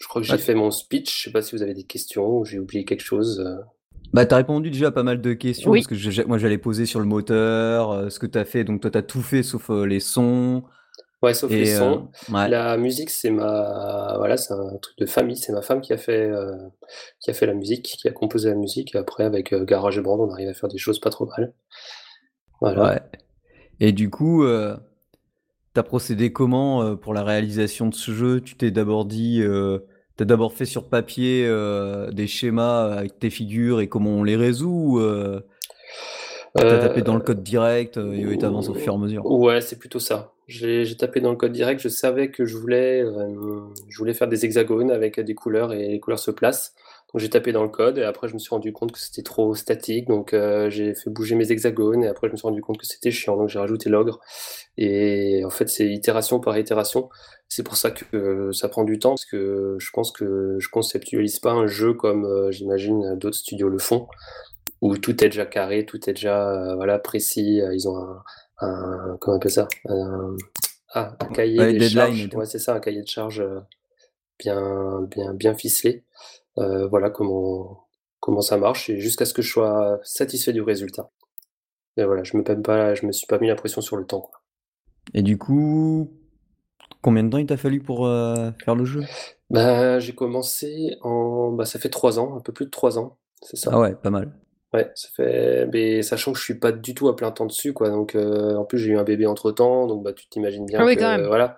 [0.01, 0.39] Je crois que j'ai Ouais.
[0.39, 1.15] fait mon speech.
[1.19, 3.39] Je sais pas si vous avez des questions ou j'ai oublié quelque chose.
[3.39, 3.57] euh.
[4.13, 5.79] Bah, t'as répondu déjà à pas mal de questions, Oui.
[5.79, 8.81] parce que je- moi j'allais poser sur le moteur, euh, ce que t'as fait, donc
[8.81, 10.63] toi t'as tout fait sauf euh, les sons,
[11.21, 12.09] Ouais, sauf les et euh, sons.
[12.33, 12.49] ouais.
[12.49, 15.37] La musique, c'est ma, voilà, c'est un truc de famille.
[15.37, 16.57] C'est ma femme qui a fait, euh,
[17.21, 18.95] qui a fait la musique, qui a composé la musique.
[18.95, 21.53] Et après, avec euh, GarageBand, on arrive à faire des choses pas trop mal.
[22.59, 22.83] Voilà.
[22.93, 23.01] Ouais.
[23.79, 24.75] Et du coup, euh,
[25.73, 28.41] t'as procédé comment euh, pour la réalisation de ce jeu?
[28.41, 29.79] Tu t'es d'abord dit, euh,
[30.21, 34.35] t'as d'abord fait sur papier euh, des schémas avec tes figures et comment on les
[34.35, 35.41] résout, ou euh,
[36.55, 39.25] t'as tapé dans le Euh, code direct euh, et t'avances au fur et à mesure?
[39.25, 40.33] Ouais, c'est plutôt ça.
[40.47, 44.27] J'ai tapé dans le code direct, je savais que je voulais, euh, je voulais faire
[44.27, 46.75] des hexagones avec des couleurs et les couleurs se placent.
[47.15, 49.55] j'ai tapé dans le code et après je me suis rendu compte que c'était trop
[49.55, 52.77] statique, donc euh, j'ai fait bouger mes hexagones et après je me suis rendu compte
[52.77, 54.19] que c'était chiant, donc j'ai rajouté l'ogre.
[54.77, 57.09] Et en fait c'est itération par itération.
[57.51, 60.69] C'est pour ça que euh, ça prend du temps parce que je pense que je
[60.69, 64.07] conceptualise pas un jeu comme euh, j'imagine d'autres studios le font,
[64.79, 67.61] où tout est déjà carré, tout est déjà voilà précis.
[67.73, 68.23] ils ont un,
[68.59, 70.35] un comment on appelle ça un,
[70.93, 72.29] ah, un cahier de charges.
[72.33, 73.43] Ouais, c'est ça, un cahier de charges
[74.39, 76.05] bien bien bien ficelé.
[76.57, 77.87] Euh, voilà comment,
[78.19, 81.11] comment ça marche, et jusqu'à ce que je sois satisfait du résultat.
[81.97, 84.21] Et voilà, je me, pas, je me suis pas mis la pression sur le temps.
[84.21, 84.41] Quoi.
[85.13, 86.11] Et du coup,
[87.01, 89.03] combien de temps il t'a fallu pour euh, faire le jeu?
[89.49, 91.51] Bah, J'ai commencé en.
[91.51, 93.71] Bah, ça fait trois ans, un peu plus de trois ans, c'est ça?
[93.73, 94.31] Ah ouais, pas mal.
[94.73, 95.67] Ouais, ça fait.
[95.73, 97.89] Mais sachant que je suis pas du tout à plein temps dessus, quoi.
[97.89, 100.79] Donc, euh, en plus, j'ai eu un bébé entre temps, donc bah, tu t'imagines bien
[100.79, 101.01] ah oui, que.
[101.01, 101.27] Quand même.
[101.27, 101.57] Voilà.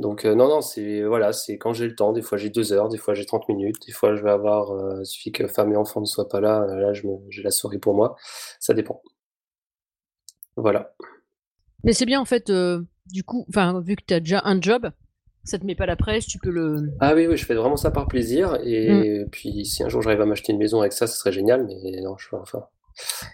[0.00, 2.12] Donc euh, non, non, c'est voilà, c'est quand j'ai le temps.
[2.12, 4.70] Des fois j'ai deux heures, des fois j'ai 30 minutes, des fois je vais avoir,
[4.72, 7.78] euh, il suffit que femme et enfant ne soient pas là, là j'ai la souris
[7.78, 8.16] pour moi.
[8.60, 9.02] Ça dépend.
[10.56, 10.94] Voilà.
[11.84, 12.52] Mais c'est bien en fait,
[13.12, 14.90] du coup, enfin vu que tu as déjà un job,
[15.44, 16.92] ça te met pas la presse, tu peux le.
[17.00, 18.58] Ah oui, oui, je fais vraiment ça par plaisir.
[18.62, 19.30] Et mm.
[19.30, 21.66] puis si un jour j'arrive à m'acheter une maison avec ça, ce serait génial.
[21.66, 22.64] Mais non, je fais enfin.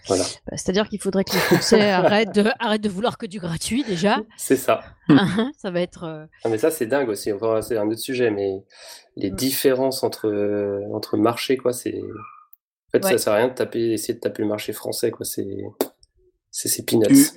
[0.07, 0.23] Voilà.
[0.23, 3.83] Bah, c'est-à-dire qu'il faudrait que les Français arrêtent, de, arrêtent de vouloir que du gratuit
[3.83, 4.17] déjà.
[4.37, 4.81] C'est ça.
[5.09, 6.03] Hein, ça va être.
[6.03, 7.31] Euh, ah, mais ça, c'est dingue aussi.
[7.31, 8.65] Enfin, c'est un autre sujet, mais
[9.15, 10.29] les différences entre,
[10.93, 11.97] entre marchés, quoi, c'est.
[11.97, 15.25] En fait, ça sert à rien de taper, essayer de taper le marché français, quoi.
[15.25, 15.47] C'est,
[16.51, 17.31] c'est, peanuts.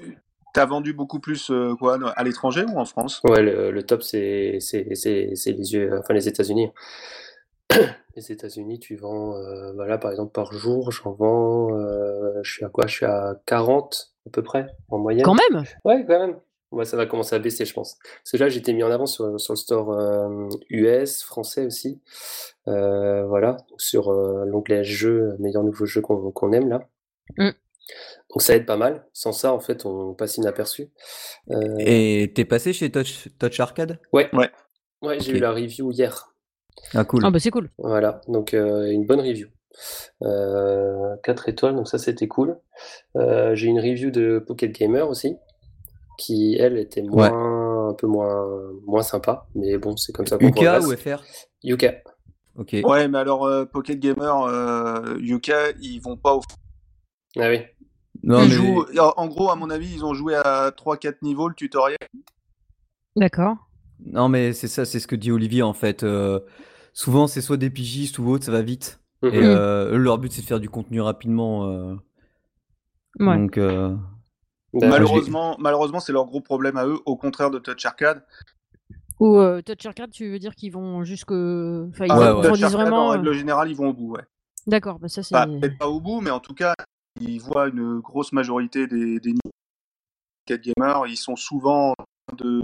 [0.54, 3.20] Tu as vendu beaucoup plus euh, quoi, à l'étranger ou en France?
[3.24, 6.70] Ouais, le, le top, c'est, c'est, les yeux, enfin les États-Unis
[8.16, 12.64] les États-Unis, tu vends, euh, voilà, par exemple, par jour, j'en vends, euh, je suis
[12.64, 12.86] à quoi?
[12.88, 15.24] Je suis à 40 à peu près, en moyenne.
[15.24, 15.62] Quand même?
[15.84, 16.36] Ouais, quand même.
[16.72, 17.98] Ouais, ça va commencer à baisser, je pense.
[18.22, 22.00] Parce que là, j'étais mis en avant sur, sur le store US, français aussi.
[22.66, 26.88] voilà, sur l'onglet jeux, meilleur nouveau jeu qu'on aime là.
[27.38, 27.50] Mmh.
[28.30, 29.06] Donc ça aide pas mal.
[29.12, 30.90] Sans ça, en fait, on passe inaperçu.
[31.78, 33.98] Et t'es passé chez Touch, Touch Arcade?
[34.12, 34.28] Ouais.
[34.32, 34.50] Ouais.
[35.02, 36.30] Ouais, j'ai eu la review hier.
[36.94, 37.22] Ah cool.
[37.24, 37.70] Ah bah c'est cool.
[37.78, 39.48] Voilà, donc euh, une bonne review.
[40.22, 42.58] Euh, 4 étoiles, donc ça c'était cool.
[43.16, 45.36] Euh, j'ai une review de Pocket Gamer aussi,
[46.18, 48.46] qui elle était moins, un peu moins,
[48.86, 51.22] moins sympa, mais bon c'est comme ça qu'on UK ou FR
[51.64, 52.02] UK.
[52.56, 52.76] Ok.
[52.84, 56.42] Ouais, mais alors euh, Pocket Gamer UK, ils vont pas au.
[57.38, 57.60] Ah oui.
[58.30, 58.84] Non, ils jouent,
[59.16, 61.98] en gros, à mon avis, ils ont joué à 3-4 niveaux le tutoriel.
[63.16, 63.56] D'accord.
[64.04, 66.04] Non, mais c'est ça, c'est ce que dit Olivier en fait
[66.92, 69.00] souvent c'est soit des pigistes ou autre, ça va vite.
[69.22, 69.44] Et mhm.
[69.44, 71.66] euh, leur but c'est de faire du contenu rapidement.
[71.66, 71.94] Euh.
[73.18, 73.94] Donc euh,
[74.72, 78.24] malheureusement, malheureusement c'est leur gros problème à eux, au contraire de Touch Arcade.
[79.18, 81.32] Ou Touch Arcade, tu veux dire qu'ils vont jusque.
[81.32, 82.32] Enfin, ils ah,
[82.68, 83.08] vraiment.
[83.08, 84.22] En règle générale, ils vont au bout, ouais.
[84.66, 85.34] D'accord, bah ça c'est.
[85.34, 86.74] Peut-être pas au bout, mais en tout cas,
[87.20, 89.34] ils voient une grosse majorité des, des
[90.46, 91.94] gamers, ils sont souvent
[92.36, 92.62] de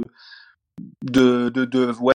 [1.03, 2.13] de, de, de ouais,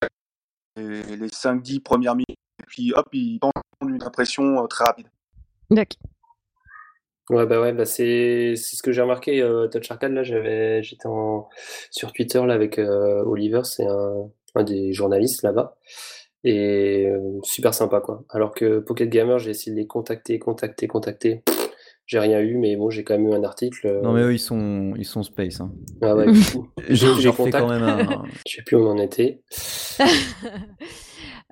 [0.78, 5.08] les, 5-10 premières minutes, et puis hop, ils prennent une impression euh, très rapide.
[5.70, 5.98] D'accord.
[7.30, 9.42] Ouais, bah ouais, bah c'est ce que j'ai remarqué.
[9.42, 11.48] Euh, Touch Arcade, là, j'avais, j'étais en,
[11.90, 15.78] sur Twitter là, avec euh, Oliver, c'est un, un, des journalistes là-bas.
[16.44, 17.08] Et
[17.44, 18.24] super sympa, quoi.
[18.30, 21.44] Alors que Pocket Gamer, j'ai essayé de les contacter, contacter, contacter.
[22.12, 24.02] J'ai rien eu, mais bon, j'ai quand même eu un article.
[24.04, 25.62] Non, mais eux, ils sont, ils sont space.
[25.62, 25.72] Hein.
[26.02, 26.26] Ah ouais,
[26.90, 28.26] j'ai quand même un.
[28.46, 29.42] Je sais plus où on en était.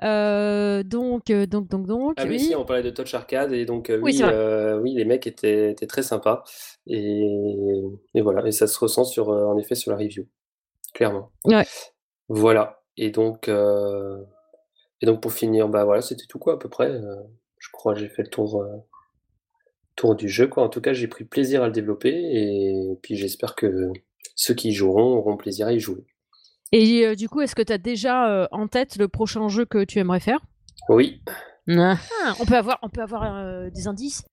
[0.01, 2.13] Euh, donc, euh, donc, donc, donc.
[2.15, 4.21] Ah oui, si, on parlait de Touch Arcade et donc euh, oui,
[4.81, 6.45] oui, les mecs étaient, étaient très sympas
[6.87, 7.21] et,
[8.13, 10.25] et, voilà, et ça se ressent sur, en effet sur la review,
[10.93, 11.33] clairement.
[11.43, 11.65] Ouais.
[12.29, 12.81] Voilà.
[12.95, 16.97] Et donc, et donc pour finir, bah voilà, c'était tout quoi à peu près.
[17.57, 18.65] je crois que j'ai fait le tour
[19.99, 20.47] tour du jeu.
[20.47, 20.63] Quoi.
[20.63, 23.91] En tout cas, j'ai pris plaisir à le développer et puis j'espère que
[24.35, 26.05] ceux qui y joueront auront plaisir à y jouer.
[26.71, 29.65] Et euh, du coup, est-ce que tu as déjà euh, en tête le prochain jeu
[29.65, 30.39] que tu aimerais faire?
[30.87, 31.21] Oui.
[31.67, 31.97] Ah,
[32.39, 34.23] on peut avoir, on peut avoir euh, des indices?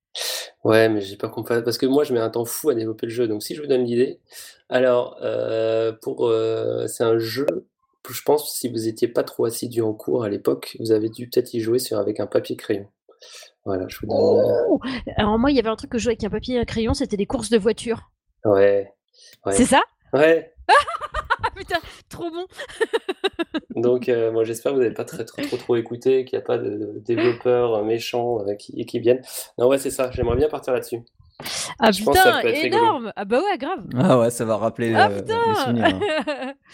[0.64, 3.06] Ouais, mais j'ai pas compris parce que moi je mets un temps fou à développer
[3.06, 3.28] le jeu.
[3.28, 4.20] Donc si je vous donne l'idée,
[4.68, 5.18] alors
[6.00, 6.32] pour
[6.88, 7.46] c'est un jeu.
[8.08, 11.28] Je pense si vous étiez pas trop assidu en cours à l'époque, vous avez dû
[11.28, 12.88] peut-être y jouer sur avec un papier crayon.
[13.64, 14.66] Voilà, je vous donne.
[14.68, 14.80] Oh
[15.16, 16.64] Alors moi, il y avait un truc que je jouais avec un papier et un
[16.64, 18.10] crayon, c'était des courses de voiture.
[18.44, 18.92] Ouais.
[19.50, 19.82] C'est ça?
[20.12, 20.52] Ouais.
[21.56, 22.46] Putain, trop bon.
[23.80, 26.42] Donc, euh, moi, j'espère que vous n'avez pas très, trop, trop, trop écouté, qu'il n'y
[26.42, 29.22] a pas de, développeurs méchants euh, qui, qui viennent.
[29.58, 30.10] Non, ouais, c'est ça.
[30.10, 31.00] J'aimerais bien partir là-dessus.
[31.78, 33.12] Ah putain, énorme.
[33.16, 33.84] Ah bah ouais, grave.
[33.96, 36.00] Ah ouais, ça va rappeler ah, euh, les souvenirs.
[36.26, 36.54] Hein.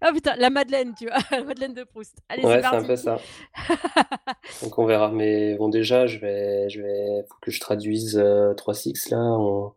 [0.00, 2.16] Ah putain, la Madeleine, tu vois, la Madeleine de Proust.
[2.28, 3.18] Allez, Ouais, c'est un peu ça.
[4.62, 5.10] Donc on verra.
[5.10, 9.74] Mais bon, déjà, je vais, je vais, faut que je traduise euh, 3.6 là en,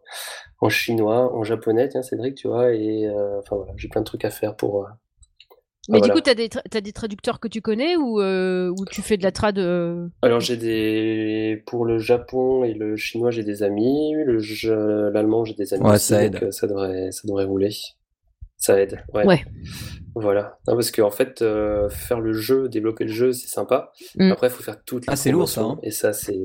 [0.59, 2.71] en chinois, en japonais, tiens, Cédric, tu vois.
[2.71, 4.87] Et euh, enfin voilà, j'ai plein de trucs à faire pour.
[5.89, 6.13] Euh, Mais Ah, du voilà.
[6.13, 9.17] coup, t'as des, tra- t'as des traducteurs que tu connais ou, euh, ou tu fais
[9.17, 13.63] de la trad euh, Alors j'ai des pour le Japon et le chinois j'ai des
[13.63, 14.13] amis,
[14.65, 16.39] l'allemand j'ai des amis Ouais, aussi, ça aide.
[16.43, 17.71] euh, ça devrait ça devrait rouler.
[18.57, 19.25] Ça aide, ouais.
[19.25, 19.43] Ouais.
[20.13, 20.59] Voilà.
[20.67, 23.91] Non, parce qu'en fait euh, faire le jeu, développer le jeu, c'est sympa.
[24.17, 24.31] Mm.
[24.31, 25.79] Après il faut faire toutes les Ah, c'est lourd, ça, hein.
[25.81, 26.37] et ça c'est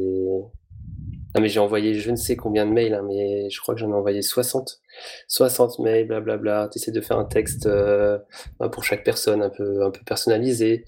[1.41, 3.91] Mais j'ai envoyé je ne sais combien de mails hein, mais je crois que j'en
[3.91, 4.81] ai envoyé 60
[5.29, 8.19] 60 mails blablabla, tu essaies de faire un texte euh,
[8.59, 10.85] bah, pour chaque personne un peu un peu personnalisé.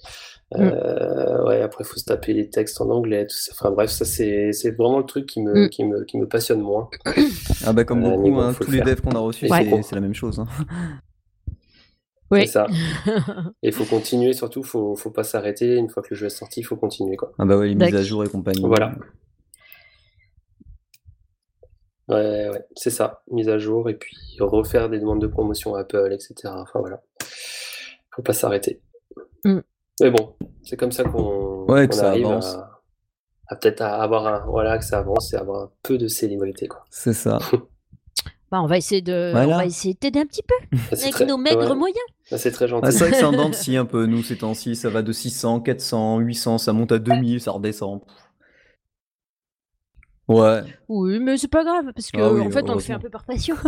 [0.54, 0.60] Mm.
[0.62, 3.52] Euh, ouais, après, il faut se taper les textes en anglais, tout ça.
[3.54, 5.68] Enfin bref, ça c'est c'est vraiment le truc qui me, Mm.
[5.68, 6.88] qui me, qui me passionne moins.
[7.66, 9.68] Ah bah comme Euh, beaucoup, bon, hein, le tous les devs qu'on a reçus, Ouais.
[9.70, 10.38] c'est c'est la même chose.
[10.38, 10.46] hein.
[12.30, 12.40] Oui.
[12.46, 12.66] C'est ça.
[13.62, 15.76] Et il faut continuer, surtout, faut, faut pas s'arrêter.
[15.76, 17.32] Une fois que le jeu est sorti, il faut continuer, quoi.
[17.38, 18.60] Ah bah ouais, les mises à jour et compagnie.
[18.64, 18.92] Voilà.
[22.08, 23.22] Ouais, ouais, c'est ça.
[23.30, 26.34] Mise à jour et puis refaire des demandes de promotion à Apple, etc.
[26.56, 27.02] Enfin voilà.
[28.14, 28.80] Faut pas s'arrêter.
[29.44, 29.58] Mm.
[30.00, 32.54] Mais bon, c'est comme ça qu'on Ouais, arrive avance.
[32.54, 32.80] à,
[33.48, 36.66] à peut-être à avoir un, voilà, que ça avance et avoir un peu de célébrité,
[36.68, 36.84] quoi.
[36.90, 37.38] C'est ça.
[38.50, 39.46] Bah, on va essayer de, Voilà.
[39.56, 40.54] on va essayer de t'aider un petit peu
[40.96, 41.98] C'est avec très- nos maigres ouais, moyens.
[42.34, 42.86] c'est très gentil.
[42.88, 44.74] Ah, c'est vrai que c'est en dents de scie un peu, nous, ces temps-ci.
[44.74, 48.00] Ça va de 600, 400, 800, ça monte à 2000, ça redescend.
[50.28, 50.60] Ouais.
[50.88, 52.98] Oui, mais c'est pas grave parce que Ah oui, en fait, on le fait un
[52.98, 53.56] peu par passion.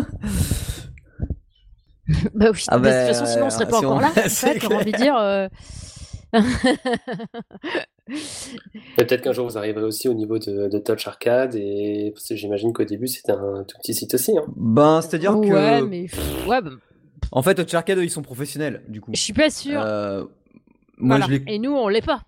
[2.35, 4.11] bah oui, Ah de bah, toute façon, sinon on serait pas si on- encore là.
[4.14, 4.81] c'est C'est ça, t'aurais clair.
[4.81, 5.16] envie de dire.
[5.16, 5.49] euh,
[8.96, 12.35] Peut-être qu'un jour vous arriverez aussi au niveau de, de Touch Arcade et parce que
[12.37, 14.37] j'imagine qu'au début c'était un tout petit site aussi.
[14.37, 14.44] Hein.
[14.57, 15.46] Ben, c'est-à-dire que.
[15.49, 16.07] Ouais, mais
[16.49, 16.70] ouais, bah,
[17.33, 19.11] En fait, Touch Arcade, eux, ils sont professionnels, du coup.
[19.14, 19.81] je suis pas sûre.
[19.85, 20.25] Euh,
[20.99, 21.27] Moi, Voilà.
[21.35, 21.40] je.
[21.53, 22.23] Et nous, on l'est pas.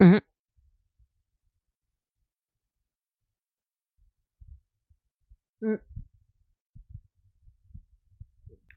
[0.00, 0.20] Mhm.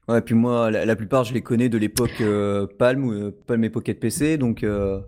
[0.06, 3.30] Ouais, puis moi, la, la plupart, je les connais de l'époque euh, Palm, ou euh,
[3.46, 4.62] Palm et Pocket PC, donc.
[4.62, 5.00] euh,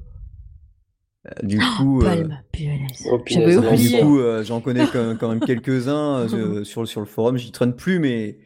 [1.27, 2.01] euh, du coup.
[2.01, 3.07] euh, Palme, punaise.
[3.11, 4.01] Oh, punaise, J'avais non, Du oublié.
[4.01, 7.37] coup, euh, j'en connais quand, quand même quelques-uns euh, sur, sur le forum.
[7.37, 8.39] J'y traîne plus, mais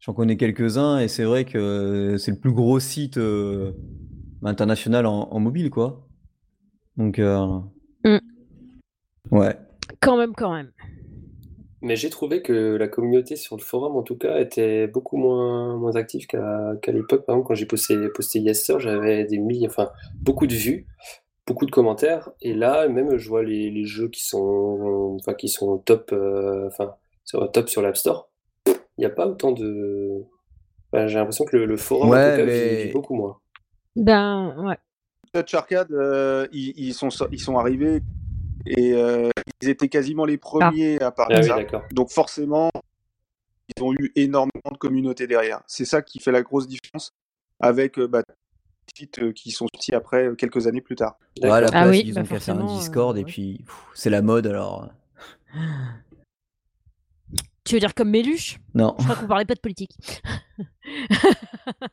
[0.00, 1.00] j'en connais quelques-uns.
[1.00, 3.72] Et c'est vrai que c'est le plus gros site euh,
[4.42, 6.08] international en, en mobile, quoi.
[6.96, 7.58] Donc, euh,
[8.04, 8.18] Mm.
[9.30, 9.56] ouais.
[10.00, 10.70] Quand même, quand même.
[11.82, 15.76] Mais j'ai trouvé que la communauté sur le forum en tout cas était beaucoup moins,
[15.76, 17.26] moins active qu'à qu'à l'époque.
[17.26, 19.90] Par exemple, quand j'ai posté, posté Yes j'avais des milliers, enfin
[20.22, 20.86] beaucoup de vues,
[21.46, 22.30] beaucoup de commentaires.
[22.40, 26.68] Et là, même je vois les, les jeux qui sont, enfin, qui sont top, euh,
[26.68, 28.30] enfin, sur, top sur l'App Store.
[28.66, 30.22] Il n'y a pas autant de.
[30.92, 33.14] Enfin, j'ai l'impression que le, le forum en Ouais, tout cas mais- vit, vit beaucoup
[33.14, 33.38] moins.
[33.96, 34.78] Ben, ouais.
[35.34, 38.02] Touch Arcade, euh, ils, ils sont, ils sont arrivés
[38.66, 41.82] et euh, ils étaient quasiment les premiers à parler Ah de oui, ça.
[41.92, 42.70] Donc forcément,
[43.76, 45.62] ils ont eu énormément de communauté derrière.
[45.66, 47.12] C'est ça qui fait la grosse différence
[47.58, 48.34] avec euh, bah, les
[48.96, 51.18] sites qui sont sortis après quelques années plus tard.
[51.42, 51.68] Ouais, à la.
[51.72, 54.46] Ah oui, ils bah ont qu'à faire un euh, Discord, et puis c'est la mode,
[54.46, 54.88] alors.
[57.64, 58.60] Tu veux dire comme Méluche?
[58.74, 58.94] Non.
[58.98, 59.96] Je crois qu'on parlait pas de politique.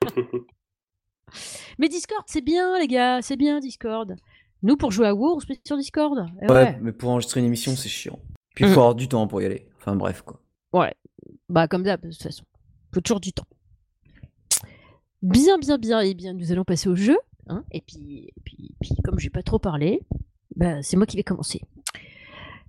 [1.79, 4.15] Mais Discord, c'est bien, les gars, c'est bien Discord.
[4.63, 6.25] Nous, pour jouer à WoW, on se met sur Discord.
[6.41, 6.77] Eh Ouais, ouais.
[6.81, 8.19] mais pour enregistrer une émission, c'est chiant.
[8.55, 8.73] Puis il Mm.
[8.73, 9.67] faut avoir du temps pour y aller.
[9.79, 10.39] Enfin, bref, quoi.
[10.73, 10.93] Ouais.
[11.49, 12.43] Bah, comme d'hab, de toute façon.
[12.93, 13.45] Faut toujours du temps.
[15.21, 15.99] Bien, bien, bien.
[16.01, 17.17] Et bien, nous allons passer au jeu.
[17.47, 17.63] hein.
[17.71, 20.01] Et puis, et puis, puis, comme j'ai pas trop parlé,
[20.55, 21.61] bah, c'est moi qui vais commencer.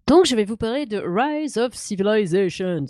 [0.07, 2.87] Donc, je vais vous parler de Rise of Civilizations.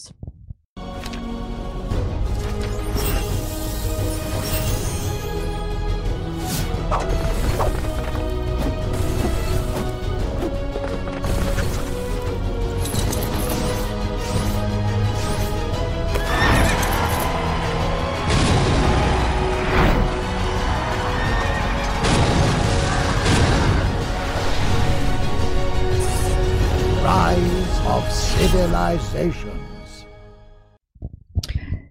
[28.53, 29.49] Civilizations.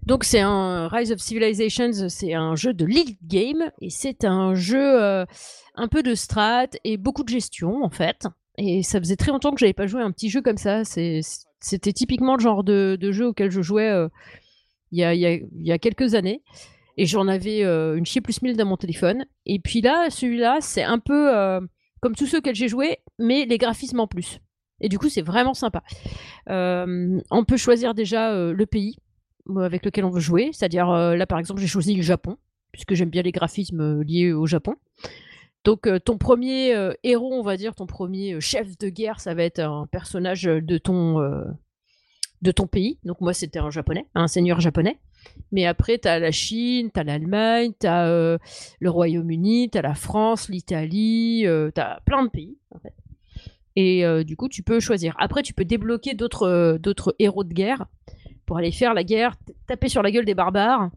[0.06, 4.54] Donc c'est un Rise of Civilizations, c'est un jeu de lead game et c'est un
[4.54, 5.24] jeu euh,
[5.74, 8.28] un peu de strat et beaucoup de gestion en fait.
[8.58, 10.84] Et ça faisait très longtemps que j'avais pas joué à un petit jeu comme ça.
[10.84, 14.08] C'était typiquement le genre de, jeu auquel je jouais euh,
[14.92, 16.44] il y, a, quelques années.
[16.96, 19.24] Et j'en avais euh, une chier plus mille dans mon téléphone.
[19.46, 21.60] Et puis là, celui-là, c'est un peu
[22.00, 24.38] comme tous ceux auxquels j'ai joué, mais les graphismes en plus.
[24.82, 25.82] Et du coup, c'est vraiment sympa.
[26.50, 28.98] Euh, on peut choisir déjà euh, le pays
[29.48, 30.50] euh, avec lequel on veut jouer.
[30.52, 32.36] C'est-à-dire, là, par exemple, j'ai choisi le Japon,
[32.72, 34.74] puisque j'aime bien les graphismes liés au Japon.
[35.64, 39.60] Donc, ton premier héros, on va dire, ton premier chef de guerre, ça va être
[39.60, 41.20] un personnage de ton,
[42.42, 42.98] de ton pays.
[43.04, 44.98] Donc, moi, c'était un japonais, un seigneur japonais.
[45.52, 48.38] Mais après, tu as la Chine, tu as l'Allemagne, tu as
[48.80, 52.94] le Royaume-Uni, tu as la France, l'Italie, tu as plein de pays, en fait.
[53.76, 55.14] Et euh, du coup, tu peux choisir.
[55.18, 57.86] Après, tu peux débloquer d'autres euh, d'autres héros de guerre
[58.46, 60.90] pour aller faire la guerre, taper sur la gueule des barbares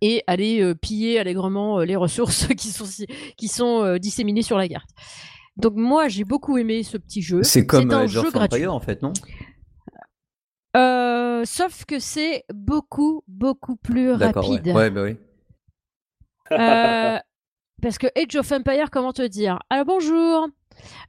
[0.00, 2.86] et aller euh, piller allègrement les ressources qui sont,
[3.36, 4.88] qui sont disséminées sur la carte.
[5.56, 7.42] Donc moi, j'ai beaucoup aimé ce petit jeu.
[7.42, 8.66] C'est comme un jeu of gratuit.
[8.66, 9.12] Empire en fait, non?
[11.44, 14.56] Sauf que c'est beaucoup, beaucoup plus D'accord, ouais.
[14.56, 14.74] rapide.
[14.74, 15.16] ouais, bah oui.
[17.82, 19.58] Parce que Age of Empire, comment te dire?
[19.70, 20.48] Alors bonjour.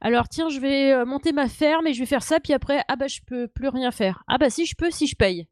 [0.00, 2.82] Alors tiens, je vais euh, monter ma ferme et je vais faire ça, puis après,
[2.88, 4.22] ah bah je peux plus rien faire.
[4.28, 5.46] Ah bah si je peux, si je paye.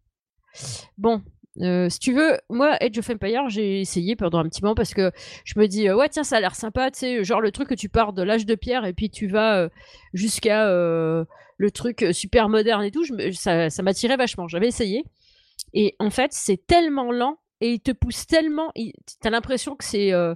[0.99, 1.23] Bon,
[1.61, 4.95] euh, si tu veux, moi Age of Empire, j'ai essayé pendant un petit moment parce
[4.95, 5.13] que
[5.45, 7.69] je me dis euh, ouais tiens ça a l'air sympa, tu sais, genre le truc
[7.69, 9.69] que tu pars de l'âge de pierre et puis tu vas
[10.13, 14.49] jusqu'à le truc super moderne et tout, ça, ça m'attirait vachement.
[14.49, 15.05] J'avais essayé
[15.73, 19.85] et en fait c'est tellement lent et il te pousse tellement, il- t'as l'impression que
[19.85, 20.35] c'est euh,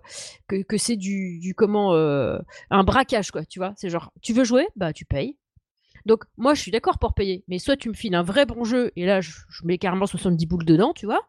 [0.49, 2.39] que, c'est du, comment euh,
[2.71, 3.73] un braquage quoi, tu vois?
[3.77, 5.37] C'est genre tu veux jouer, bah tu payes.
[6.07, 8.65] Donc moi je suis d'accord pour payer, mais soit tu me files un vrai bon
[8.65, 9.33] jeu et là je,
[9.65, 11.21] mets carrément 70 boules dedans, tu vois?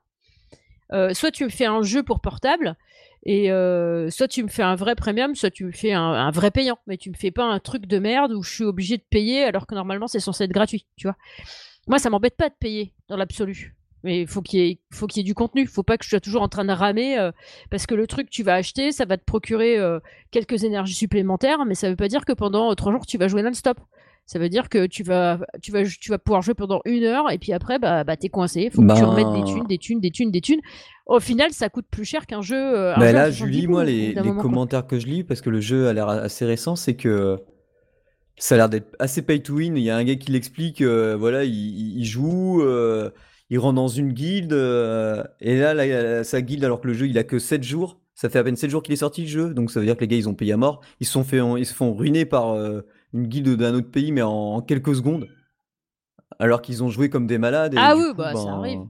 [0.94, 2.76] Euh, soit tu me fais un jeu pour portable
[3.26, 3.48] et
[4.10, 6.80] soit tu me fais un vrai premium, soit tu me fais un, un vrai payant,
[6.88, 9.44] mais tu me fais pas un truc de merde où je suis obligé de payer
[9.44, 11.18] alors que normalement c'est censé être gratuit, tu vois?
[11.88, 13.76] Moi ça m'embête pas de payer dans l'absolu.
[14.04, 15.68] Mais il faut qu'il y, ait- faut qu'il y ait du contenu.
[15.68, 17.32] faut pas que je sois toujours en train de ramer euh,
[17.70, 20.00] parce que le truc que tu vas acheter, ça va te procurer euh,
[20.32, 23.28] quelques énergies supplémentaires, mais ça veut pas dire que pendant euh, trois jours tu vas
[23.28, 23.80] jouer non-stop.
[24.28, 27.30] Ça veut dire que tu vas, tu vas, tu vas pouvoir jouer pendant une heure
[27.32, 28.70] et puis après, bah, bah t'es coincé.
[28.70, 30.62] Faut que tu Ben- remettes des thunes, des thunes, des thunes, des thunes.
[31.08, 32.56] Au final, ça coûte plus cher qu'un jeu.
[32.56, 34.36] euh, un Bah jeu là, 70 Julie, moi, les, les quoi.
[34.36, 37.40] commentaires que je lis, parce que le jeu a l'air assez récent, c'est que
[38.38, 39.76] ça a l'air d'être assez pay to win.
[39.76, 43.10] Il y a un gars qui l'explique, euh, voilà, il, il- il joue, euh,
[43.52, 47.18] il rentre dans une guilde, euh, et là, sa guilde, alors que le jeu, il
[47.18, 48.00] a que 7 jours.
[48.16, 49.96] Ça fait à peine 7 jours qu'il est sorti le jeu, donc ça veut dire
[49.96, 50.80] que les gars, ils ont payé à mort.
[51.02, 52.82] Ils se sont fait, ils se font ruiner par euh,
[53.14, 55.28] une guilde d'un autre pays, mais en, en quelques secondes.
[56.40, 57.74] Alors qu'ils ont joué comme des malades.
[57.74, 58.82] et Ah oui, coup, bah, ça ben, arrive.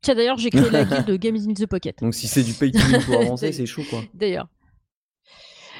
[0.00, 2.00] Tiens, d'ailleurs, j'ai créé la guilde de Games in the Pocket.
[2.00, 4.00] Donc si c'est du pay to win pour avancer, c'est chaud, quoi.
[4.14, 4.48] D'ailleurs.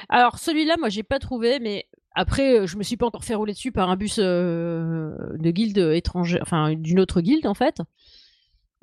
[0.07, 1.87] Alors, celui-là, moi, j'ai pas trouvé, mais
[2.19, 5.51] après, euh, je me suis pas encore fait rouler dessus par un bus euh, de
[5.51, 7.77] guilde étrangère, enfin, d'une autre guilde, en fait.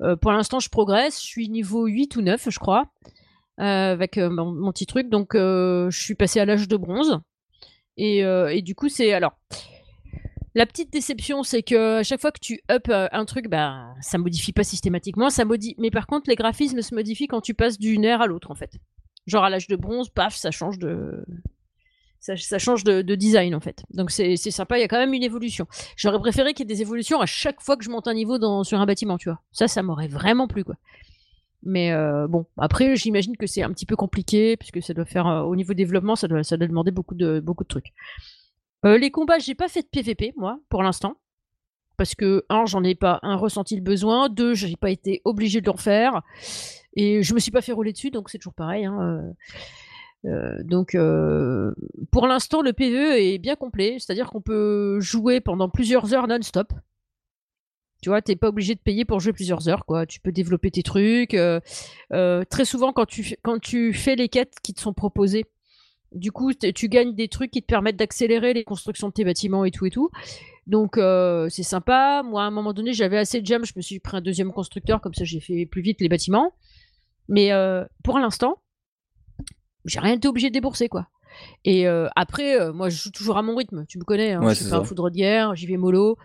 [0.01, 1.21] Euh, pour l'instant, je progresse.
[1.21, 2.85] Je suis niveau 8 ou 9, je crois,
[3.59, 5.09] avec mon, petit truc.
[5.09, 7.19] Donc, je suis passé à l'âge de bronze.
[7.95, 9.13] Et, du coup, c'est.
[9.13, 9.37] Alors.
[10.55, 14.17] La petite déception, c'est que à chaque fois que tu up un truc, bah, ça
[14.17, 15.43] modifie pas systématiquement, ça.
[15.77, 18.55] Mais par contre, les graphismes se modifient quand tu passes d'une ère à l'autre, en
[18.55, 18.79] fait.
[19.27, 21.23] Genre à l'âge de bronze, paf, ça change de,
[22.19, 23.83] ça, change de, de design en fait.
[23.91, 25.67] Donc c'est sympa, il y a quand même une évolution.
[25.95, 28.37] J'aurais préféré qu'il y ait des évolutions à chaque fois que je monte un niveau
[28.37, 29.39] dans, sur un bâtiment, tu vois.
[29.51, 30.75] Ça, ça m'aurait vraiment plu, quoi.
[31.63, 35.27] Mais euh, bon, après, j'imagine que c'est un petit peu compliqué, puisque ça doit faire,
[35.27, 37.93] euh, au niveau développement, ça doit, ça doit demander beaucoup de, beaucoup de trucs.
[38.85, 41.17] Euh, les combats, j'ai pas fait de PVP, moi, pour l'instant.
[41.97, 45.61] Parce que, un, j'en ai pas, un, ressenti le besoin, deux, j'ai pas été obligé
[45.61, 46.21] de l'en faire.
[46.95, 48.85] Et je me suis pas fait rouler dessus, donc c'est toujours pareil.
[48.85, 49.23] hein,
[50.25, 50.61] euh.
[50.63, 51.73] Donc, euh,
[52.11, 56.73] pour l'instant, le PVE est bien complet, c'est-à-dire qu'on peut jouer pendant plusieurs heures non-stop.
[58.01, 60.05] Tu vois, t'es pas obligé de payer pour jouer plusieurs heures, quoi.
[60.05, 61.33] Tu peux développer tes trucs.
[61.33, 61.59] euh,
[62.49, 65.45] très souvent, quand tu, quand tu fais les quêtes qui te sont proposées,
[66.13, 69.65] du coup, tu gagnes des trucs qui te permettent d'accélérer les constructions de tes bâtiments
[69.65, 70.09] et tout et tout.
[70.67, 70.99] Donc,
[71.49, 72.21] c'est sympa.
[72.23, 74.53] Moi, à un moment donné, j'avais assez de jam, je me suis pris un deuxième
[74.53, 76.53] constructeur, comme ça j'ai fait plus vite les bâtiments.
[77.27, 77.51] Mais
[78.03, 78.59] pour l'instant,
[79.85, 81.07] j'ai rien été obligé de débourser, quoi.
[81.65, 83.85] Et euh, après, euh, moi, je joue toujours à mon rythme.
[83.87, 86.17] Tu me connais, hein, Ouais, je suis pas un foudre guerre, j'y vais mollo.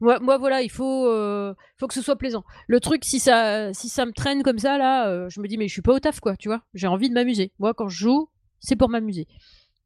[0.00, 2.44] Moi, moi, voilà, il faut, euh, faut que ce soit plaisant.
[2.66, 5.68] Le truc, si ça, si ça me traîne comme ça, là, je me dis, mais
[5.68, 6.62] je suis pas au taf, quoi, tu vois.
[6.74, 7.52] J'ai envie de m'amuser.
[7.58, 8.28] Moi, quand je joue,
[8.60, 9.26] c'est pour m'amuser.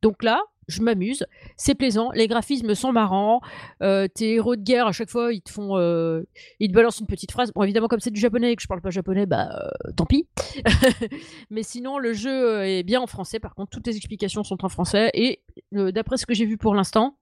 [0.03, 3.41] Donc là, je m'amuse, c'est plaisant, les graphismes sont marrants,
[3.83, 6.23] euh, tes héros de guerre, à chaque fois, ils te font, euh,
[6.61, 7.53] ils te balancent une petite phrase.
[7.55, 10.07] Bon, évidemment, comme c'est du japonais et que je parle pas japonais, bah, euh, tant
[10.07, 10.29] pis.
[11.51, 13.41] Mais sinon, le jeu est bien en français.
[13.41, 15.11] Par contre, toutes les explications sont en français.
[15.14, 15.41] Et
[15.73, 17.16] d'après ce que j'ai vu pour l'instant,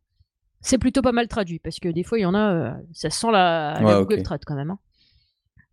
[0.61, 1.59] c'est plutôt pas mal traduit.
[1.61, 4.23] Parce que des fois, il y en a, ça sent la, Google ok.
[4.23, 4.71] Trad quand même.
[4.71, 4.79] hein.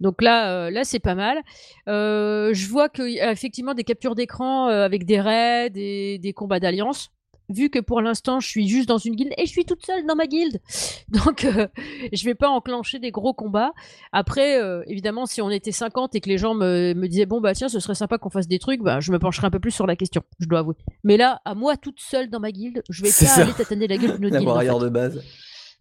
[0.03, 1.41] Donc là, euh, là c'est pas mal.
[1.87, 6.19] Euh, je vois qu'il y a effectivement des captures d'écran euh, avec des raids, des,
[6.19, 7.09] des combats d'alliance.
[7.49, 10.05] Vu que pour l'instant je suis juste dans une guilde et je suis toute seule
[10.05, 10.59] dans ma guilde,
[11.09, 11.67] donc euh,
[12.11, 13.71] je vais pas enclencher des gros combats.
[14.11, 17.41] Après, euh, évidemment, si on était 50 et que les gens me, me disaient bon
[17.41, 19.59] bah tiens, ce serait sympa qu'on fasse des trucs, bah je me pencherais un peu
[19.59, 20.75] plus sur la question, je dois avouer.
[21.03, 23.41] Mais là, à moi toute seule dans ma guilde, je vais pas ça.
[23.43, 24.49] aller tâtonner la guilde d'une autre La guilde.
[24.49, 24.85] en warrior fait.
[24.85, 25.23] de base.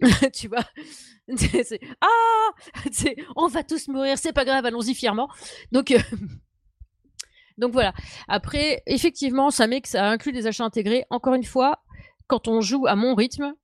[0.34, 0.64] tu vois?
[2.00, 2.06] Ah
[2.90, 5.28] C'est- on va tous mourir c'est pas grave allons-y fièrement
[5.70, 5.98] donc euh,
[7.58, 7.92] donc voilà.
[8.28, 11.04] Après effectivement ça met que ça inclut des achats intégrés.
[11.10, 11.82] Encore une fois
[12.26, 13.54] quand on joue à mon rythme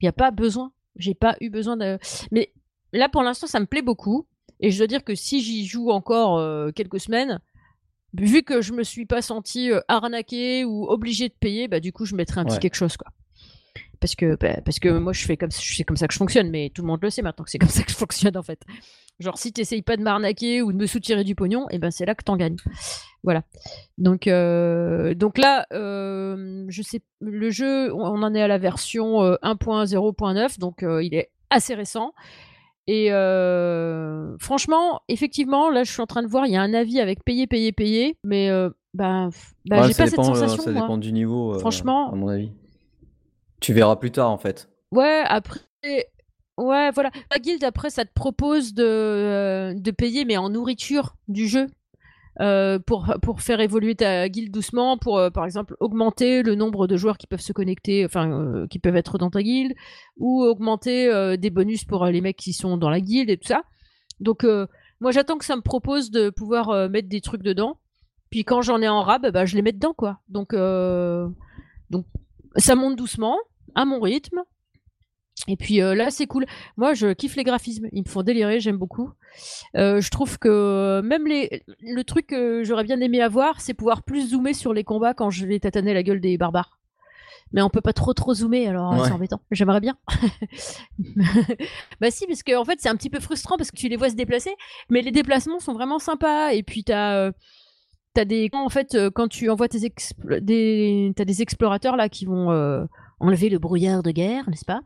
[0.00, 0.72] il n'y a pas besoin.
[0.96, 1.98] J'ai pas eu besoin de
[2.30, 2.52] mais
[2.92, 4.26] là pour l'instant ça me plaît beaucoup.
[4.60, 7.40] Et je dois dire que si j'y joue encore euh, quelques semaines
[8.14, 12.04] vu que je me suis pas senti arnaqué ou obligé de payer bah du coup
[12.04, 13.10] je mettrai un petit quelque chose quoi
[14.02, 16.50] parce que bah, parce que moi je fais comme c'est comme ça que je fonctionne
[16.50, 18.42] mais tout le monde le sait maintenant que c'est comme ça que je fonctionne en
[18.42, 18.60] fait
[19.20, 22.04] genre si t'essayes pas de m'arnaquer ou de me soutirer du pognon et ben c'est
[22.04, 22.56] là que t'en gagnes
[23.22, 23.42] voilà
[23.98, 29.22] donc euh, donc là euh, je sais le jeu on en est à la version
[29.22, 32.12] euh, 1.0.9 donc euh, il est assez récent
[32.88, 33.10] et
[34.40, 37.24] franchement effectivement là je suis en train de voir il y a un avis avec
[37.24, 38.50] payer payer payer mais
[38.94, 39.28] bah,
[39.64, 40.82] bah Ouais, j'ai pas cette dépend, sensation ça moi.
[40.82, 42.12] dépend du niveau, Franchement.
[42.12, 42.52] à mon avis.
[43.62, 44.68] Tu verras plus tard, en fait.
[44.90, 45.60] Ouais, après.
[46.58, 47.10] Ouais, voilà.
[47.30, 51.68] La guilde, après, ça te propose de, euh, de payer, mais en nourriture du jeu.
[52.40, 56.86] euh, pour, pour faire évoluer ta guilde doucement, pour euh, par exemple augmenter le nombre
[56.86, 59.74] de joueurs qui peuvent se connecter, enfin qui peuvent être dans ta guilde,
[60.16, 63.62] ou augmenter des bonus pour les mecs qui sont dans la guilde et tout ça.
[64.20, 64.46] Donc
[65.00, 67.78] moi j'attends que ça me propose de pouvoir mettre des trucs dedans.
[68.30, 70.20] Puis quand j'en ai en rab, bah, je les mets dedans quoi.
[70.30, 70.54] Donc,
[71.90, 72.06] donc
[72.56, 73.36] ça monte doucement,
[73.74, 74.40] à mon rythme.
[75.48, 76.46] Et puis euh, là, c'est cool.
[76.76, 77.88] Moi, je kiffe les graphismes.
[77.92, 79.10] Ils me font délirer, j'aime beaucoup.
[79.76, 81.62] Euh, je trouve que même les...
[81.80, 85.30] le truc que j'aurais bien aimé avoir, c'est pouvoir plus zoomer sur les combats quand
[85.30, 86.78] je vais tataner la gueule des barbares.
[87.52, 89.06] Mais on peut pas trop trop zoomer, alors euh, Ouais.
[89.06, 89.40] c'est embêtant.
[89.50, 89.96] J'aimerais bien.
[92.00, 93.96] bah si, parce que en fait, c'est un petit peu frustrant parce que tu les
[93.96, 94.54] vois se déplacer,
[94.90, 96.52] mais les déplacements sont vraiment sympas.
[96.52, 97.32] Et puis t'as euh,
[98.14, 99.90] t'as des en fait euh, quand tu envoies tes
[100.40, 102.84] des explorateurs là qui vont euh,
[103.22, 104.80] enlever le brouillard de guerre, n'est-ce pas?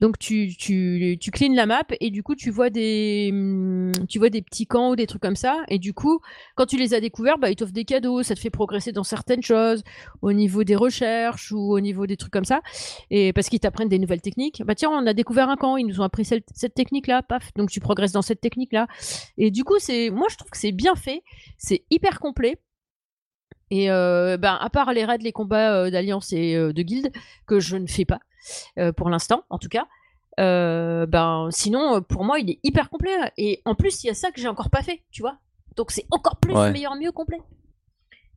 [0.00, 4.18] Donc tu tu tu cleans la map et du coup tu vois des hum, tu
[4.18, 5.62] vois des petits camps ou des trucs comme ça.
[5.68, 6.20] Et du coup
[6.54, 9.04] quand tu les as découverts, bah ils t'offrent des cadeaux, ça te fait progresser dans
[9.04, 9.82] certaines choses
[10.22, 12.60] au niveau des recherches ou au niveau des trucs comme ça.
[13.10, 14.62] Et parce qu'ils t'apprennent des nouvelles techniques.
[14.64, 17.22] Bah tiens, on a découvert un camp, ils nous ont appris cette, cette technique là,
[17.22, 18.86] paf, donc tu progresses dans cette technique là.
[19.38, 21.22] Et du coup, c'est moi je trouve que c'est bien fait,
[21.58, 22.58] c'est hyper complet.
[23.74, 27.10] Et euh, ben, à part les raids, les combats euh, d'alliance et euh, de guilde,
[27.46, 28.20] que je ne fais pas,
[28.78, 29.86] euh, pour l'instant, en tout cas,
[30.36, 33.16] ben, sinon, pour moi, il est hyper complet.
[33.38, 35.38] Et en plus, il y a ça que j'ai encore pas fait, tu vois.
[35.76, 36.70] Donc, c'est encore plus Ouais.
[36.70, 37.40] meilleur, mieux complet.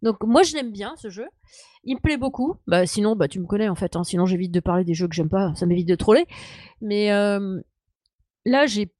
[0.01, 1.27] Donc, moi, je l'aime bien, ce jeu.
[1.83, 2.55] Il me plaît beaucoup.
[2.65, 3.97] Bah, sinon, bah, tu me connais, en fait.
[3.97, 4.05] hein.
[4.05, 5.53] Sinon, j'évite de parler des jeux que j'aime pas.
[5.55, 6.27] Ça m'évite de troller.
[6.79, 7.09] Mais
[8.45, 8.91] là, j'ai.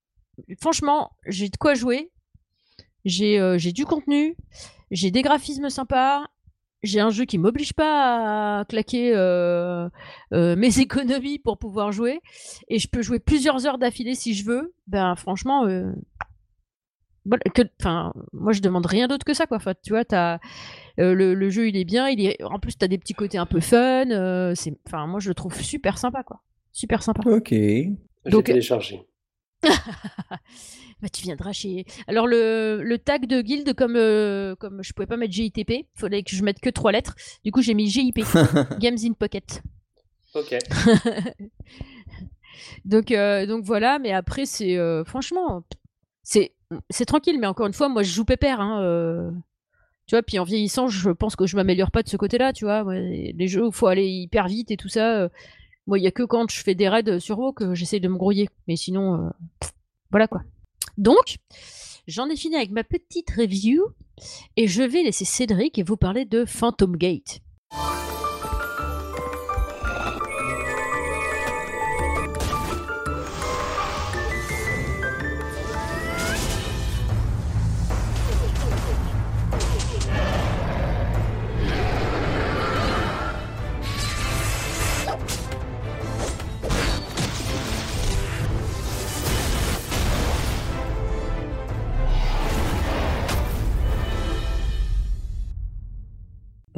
[0.60, 2.12] Franchement, j'ai de quoi jouer.
[3.06, 4.36] J'ai euh, j'ai du contenu.
[4.92, 6.26] J'ai des graphismes sympas.
[6.84, 9.90] J'ai un jeu qui m'oblige pas à claquer euh,
[10.34, 12.22] euh, mes économies pour pouvoir jouer.
[12.68, 14.74] Et je peux jouer plusieurs heures d'affilée si je veux.
[14.88, 15.92] Ben franchement, euh,
[17.26, 19.58] voilà, que, enfin, moi je demande rien d'autre que ça quoi.
[19.58, 20.38] Enfin, tu vois, t'as,
[20.98, 23.48] le, le jeu il est bien, il est, en plus t'as des petits côtés un
[23.48, 24.54] peu fun.
[24.56, 27.28] c'est, enfin, moi je le trouve super sympa quoi, super sympa.
[27.28, 27.52] Ok.
[27.52, 29.08] Vais télécharger.
[31.06, 31.86] Bah, tu viendras chez.
[32.08, 35.86] Alors, le, le tag de guilde, comme, euh, comme je pouvais pas mettre GITP, il
[35.94, 37.14] fallait que je mette que trois lettres.
[37.44, 38.22] Du coup, j'ai mis GIP,
[38.80, 39.62] Games in Pocket.
[40.34, 40.58] Ok.
[42.86, 44.78] Donc, euh, donc voilà, mais après, c'est.
[44.78, 45.64] euh, franchement,
[46.24, 46.54] c'est
[46.90, 48.60] c'est tranquille, mais encore une fois, moi, je joue pépère.
[48.62, 49.32] Hein, euh,
[50.08, 52.66] tu vois, puis en vieillissant, je pense que je m'améliore pas de ce côté-là, tu
[52.66, 52.84] vois.
[52.84, 55.20] ouais, les jeux où il faut aller hyper vite et tout ça.
[55.22, 55.30] euh,
[55.88, 58.08] moi, il y a que quand je fais des raids sur WoW que j'essaie de
[58.08, 58.50] me grouiller.
[58.68, 59.30] Mais sinon, euh,
[59.60, 59.72] pff,
[60.12, 60.42] voilà quoi.
[60.98, 61.38] Donc,
[62.08, 63.84] j'en ai fini avec ma petite review
[64.56, 67.42] et je vais laisser Cédric vous parler de Phantom Gate.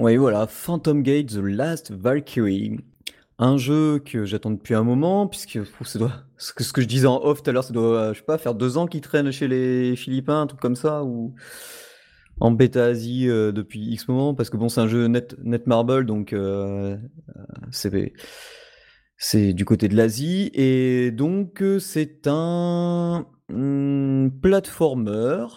[0.07, 2.77] Oui, voilà, Phantom Gate The Last Valkyrie.
[3.39, 6.81] Un jeu que j'attends depuis un moment, puisque pff, ça doit, ce que, ce que
[6.81, 8.77] je disais en off tout à l'heure, ça doit, euh, je sais pas, faire deux
[8.77, 11.35] ans qu'il traîne chez les Philippins, un truc comme ça, ou,
[12.39, 15.67] en bêta Asie euh, depuis X moment parce que bon, c'est un jeu net, net
[15.67, 16.95] marble donc euh,
[17.71, 18.13] c'est
[19.17, 25.47] c'est du côté de l'Asie et donc c'est un hmm, platformer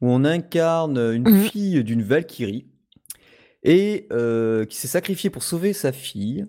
[0.00, 1.42] où on incarne une Mhm.
[1.42, 2.69] fille d'une Valkyrie
[3.62, 6.46] et euh, qui s'est sacrifiée pour sauver sa fille.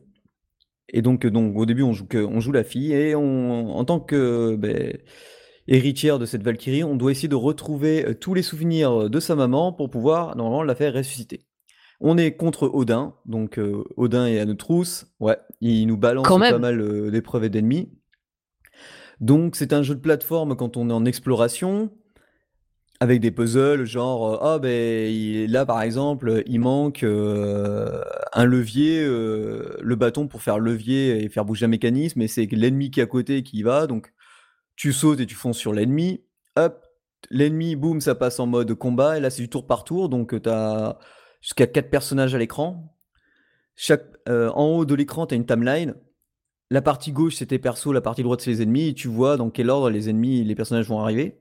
[0.89, 3.85] Et donc, donc au début, on joue, que, on joue la fille et on, en
[3.85, 4.97] tant que ben,
[5.67, 9.35] héritière de cette Valkyrie, on doit essayer de retrouver euh, tous les souvenirs de sa
[9.35, 11.45] maman pour pouvoir normalement la faire ressusciter.
[12.03, 15.05] On est contre Odin, donc euh, Odin est à notre trousse.
[15.19, 17.91] Ouais, il nous balance pas mal euh, d'épreuves et d'ennemis.
[19.19, 21.91] Donc c'est un jeu de plateforme quand on est en exploration,
[23.01, 28.45] avec des puzzles, genre, euh, ah ben il- là par exemple, il manque euh, un
[28.45, 32.91] levier, euh, le bâton pour faire levier et faire bouger un mécanisme, et c'est l'ennemi
[32.91, 34.13] qui est à côté qui y va, donc
[34.77, 36.23] tu sautes et tu fonces sur l'ennemi,
[36.57, 36.85] hop,
[37.31, 40.41] l'ennemi, boum, ça passe en mode combat, et là c'est du tour par tour, donc
[40.41, 40.99] tu as
[41.41, 42.95] jusqu'à 4 personnages à l'écran.
[43.75, 45.95] Chaque, en haut de l'écran, tu as une timeline.
[46.71, 49.37] La partie gauche, c'est tes persos, la partie droite, c'est les ennemis, et tu vois
[49.37, 51.40] dans quel ordre les ennemis, les personnages vont arriver.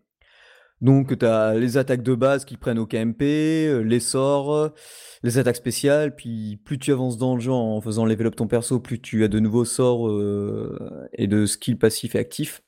[0.81, 4.75] Donc, tu as les attaques de base qui prennent au KMP, euh, les sorts, euh,
[5.23, 8.47] les attaques spéciales, puis plus tu avances dans le jeu en faisant level up ton
[8.47, 12.63] perso, plus tu as de nouveaux sorts euh, et de skills passifs et actifs.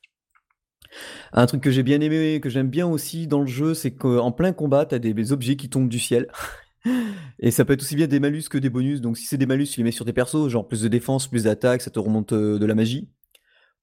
[1.31, 4.31] Un truc que j'ai bien aimé, que j'aime bien aussi dans le jeu, c'est qu'en
[4.31, 6.27] plein combat, tu des, objets qui tombent du ciel.
[7.39, 9.01] Et ça peut être aussi bien des malus que des bonus.
[9.01, 11.27] Donc si c'est des malus, tu les mets sur tes persos, genre plus de défense,
[11.27, 13.09] plus d'attaque, ça te remonte de la magie.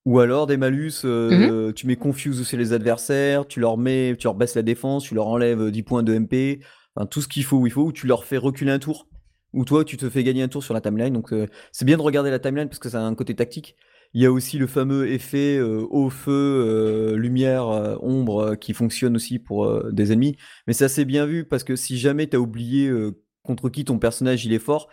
[0.06, 4.24] Ou alors des malus, euh, tu mets confuse sur les adversaires, tu leur mets, tu
[4.26, 7.44] leur baisses la défense, tu leur enlèves 10 points de MP, enfin tout ce qu'il
[7.44, 9.08] faut où il faut, ou tu leur fais reculer un tour.
[9.52, 11.12] Ou toi, tu te fais gagner un tour sur la timeline.
[11.12, 13.76] Donc euh, c'est bien de regarder la timeline parce que ça a un côté tactique.
[14.14, 18.56] Il y a aussi le fameux effet euh, eau, feu, euh, lumière, euh, ombre euh,
[18.56, 20.36] qui fonctionne aussi pour euh, des ennemis.
[20.66, 23.84] Mais c'est assez bien vu parce que si jamais tu as oublié euh, contre qui
[23.84, 24.88] ton personnage il est fort,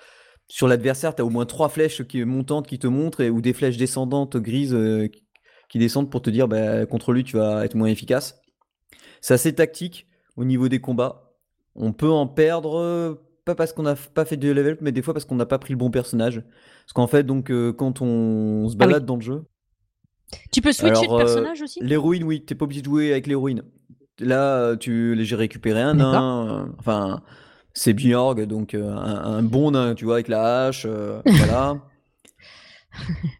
[0.47, 3.41] sur l'adversaire, tu as au moins trois flèches qui, montantes qui te montrent et, ou
[3.41, 5.23] des flèches descendantes grises euh, qui-
[5.79, 8.41] descendent pour te dire bah, contre lui tu vas être moins efficace.
[9.21, 11.33] C'est assez tactique au niveau des combats.
[11.75, 14.91] On peut en perdre, euh, pas parce qu'on n'a pas fait de level up, mais
[14.91, 16.41] des fois parce qu'on n'a pas pris le bon personnage.
[16.85, 18.93] Parce qu'en fait, donc, euh, quand on se Ah oui.
[18.95, 19.43] balade dans le jeu,
[20.51, 21.79] Tu peux switcher alors, de euh, personnage aussi?
[21.81, 23.63] l'héroïne, oui, t'es pas obligé de jouer avec l'héroïne.
[24.19, 27.21] Là, tu j'ai récupéré un nain, enfin,
[27.77, 31.77] c'est Bjorg, donc euh, un, un bon nain, tu vois, avec la hache, euh, voilà.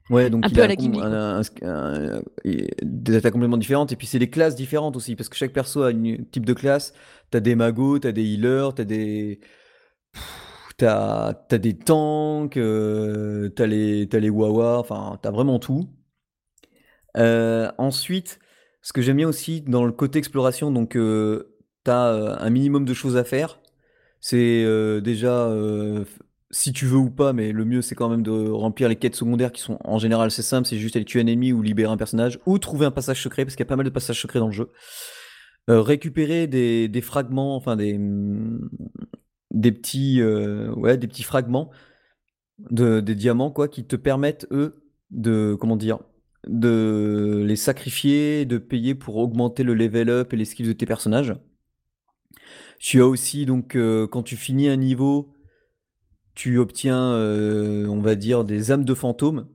[0.10, 0.68] Ouais, donc Un il a
[1.04, 5.36] un- un- des attaques complètement différentes, et puis c'est des classes différentes aussi, parce que
[5.36, 6.94] chaque perso a un type de classe.
[7.30, 9.40] T'as des magos, t'as des healers, t'as des.
[10.78, 15.90] T'as des tanks, euh, t'as les, les wawa, enfin, t'as vraiment tout.
[17.18, 18.40] Euh, ensuite,
[18.82, 22.94] ce que j'aime bien aussi dans le côté exploration, donc euh, t'as un minimum de
[22.94, 23.60] choses à faire.
[24.20, 25.50] C'est déjà
[26.50, 29.16] si tu veux ou pas, mais le mieux c'est quand même de remplir les quêtes
[29.16, 31.92] secondaires qui sont en général c'est simple, c'est juste aller tuer un ennemi ou libérer
[31.92, 34.22] un personnage ou trouver un passage secret parce qu'il y a pas mal de passages
[34.22, 34.72] secrets dans le jeu.
[35.68, 38.70] Récupérer des, des fragments, enfin des, mm,
[39.52, 41.72] des petits, ouais, des petits fragments
[42.60, 46.00] de, des diamants quoi, qui te permettent eux de, comment dire,
[46.48, 50.86] de les sacrifier, de payer pour augmenter le level up et les skills de tes
[50.86, 51.36] personnages.
[52.80, 55.34] Tu as aussi donc euh, quand tu finis un niveau,
[56.36, 59.48] tu obtiens, euh, on va dire, des âmes de fantômes.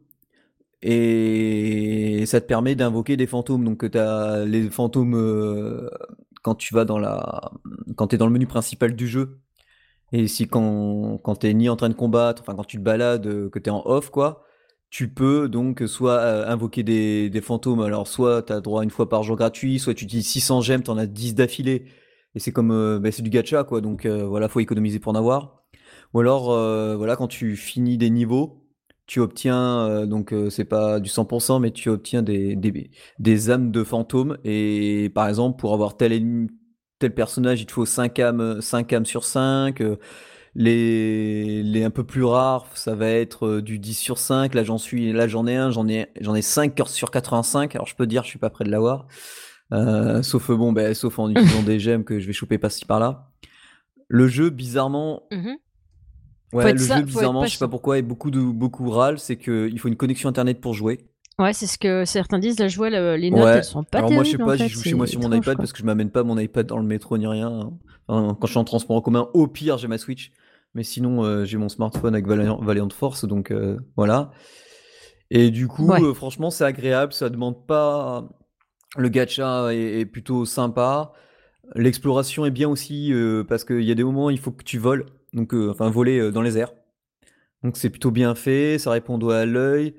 [0.82, 3.64] Et ça te permet d'invoquer des fantômes.
[3.64, 5.88] Donc tu as les fantômes euh,
[6.42, 7.52] quand tu vas dans la
[7.96, 9.40] quand tu es dans le menu principal du jeu.
[10.12, 12.82] Et si quand, quand tu es ni en train de combattre, enfin quand tu te
[12.82, 14.44] balades, que tu es en off, quoi,
[14.90, 17.80] tu peux donc soit invoquer des, des fantômes.
[17.80, 20.82] Alors soit tu as droit une fois par jour gratuit, soit tu utilises 600 gemmes,
[20.82, 21.86] tu en as 10 d'affilée.
[22.34, 23.80] Et c'est comme euh, bah, c'est du gacha, quoi.
[23.80, 25.64] Donc euh, voilà, faut économiser pour en avoir.
[26.14, 28.64] Ou alors, euh, voilà, quand tu finis des niveaux,
[29.06, 33.50] tu obtiens, euh, donc euh, c'est pas du 100%, mais tu obtiens des, des, des
[33.50, 34.38] âmes de fantômes.
[34.44, 36.48] Et par exemple, pour avoir tel,
[36.98, 39.80] tel personnage, il te faut 5 âmes, 5 âmes sur 5.
[39.80, 39.96] euh,
[40.56, 44.54] les, les un peu plus rares, ça va être du 10 sur 5.
[44.54, 47.74] Là, j'en suis, là, j'en ai un, j'en ai, j'en ai 5 sur 85.
[47.76, 49.06] Alors, je peux dire, je suis pas près de l'avoir.
[49.72, 52.84] Euh, sauf, euh, bon, ben, sauf en utilisant des gemmes que je vais choper par-ci
[52.84, 53.30] par-là.
[54.08, 55.56] Le jeu, bizarrement, Mhm.
[56.52, 58.90] Ouais, Faut être le ça- jeu, bizarrement, je sais pas pourquoi, et beaucoup de beaucoup
[58.90, 61.06] râlent, c'est qu'il faut une connexion internet pour jouer.
[61.38, 62.58] Ouais, c'est ce que certains disent.
[62.58, 63.56] Là, je vois le- les notes, Ouais.
[63.56, 65.42] elles sont pas Alors moi, je sais pas, j'y joue chez moi sur mon iPad
[65.44, 65.54] quoi.
[65.56, 67.70] parce que je m'amène pas mon iPad dans le métro ni rien.
[68.06, 70.30] Enfin, quand je suis en transport en commun, au pire, j'ai ma Switch.
[70.74, 74.30] Mais sinon, euh, j'ai mon smartphone avec Valiant, Valiant Force, donc euh, voilà.
[75.30, 76.02] Et du coup, Ouais.
[76.02, 78.28] euh, franchement, c'est agréable, ça demande pas.
[78.96, 81.12] Le gacha est, plutôt sympa.
[81.74, 84.64] L'exploration est bien aussi euh, parce qu'il y a des moments où il faut que
[84.64, 86.72] tu voles, donc euh, enfin voler euh, dans les airs.
[87.62, 89.94] Donc c'est plutôt bien fait, ça répond doigt à l'œil.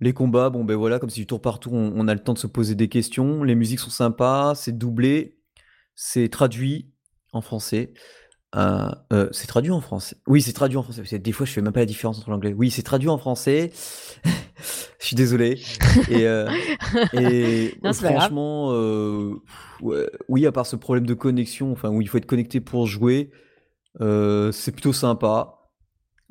[0.00, 2.32] Les combats, bon ben voilà, comme si du tour par tour, on a le temps
[2.32, 3.42] de se poser des questions.
[3.42, 5.38] Les musiques sont sympas, c'est doublé,
[5.94, 6.90] c'est traduit
[7.32, 7.92] en français.
[8.56, 10.16] Euh, euh, c'est traduit en français.
[10.26, 11.02] Oui, c'est traduit en français.
[11.02, 12.52] Parce que Des fois, je fais même pas la différence entre l'anglais.
[12.52, 13.70] Oui, c'est traduit en français.
[14.98, 15.60] je suis désolé.
[16.10, 16.48] Et, euh,
[17.12, 19.34] et Non, franchement, euh,
[19.80, 22.86] ouais, oui, à part ce problème de connexion, enfin où il faut être connecté pour
[22.86, 23.30] jouer,
[24.00, 25.58] euh, c'est plutôt sympa.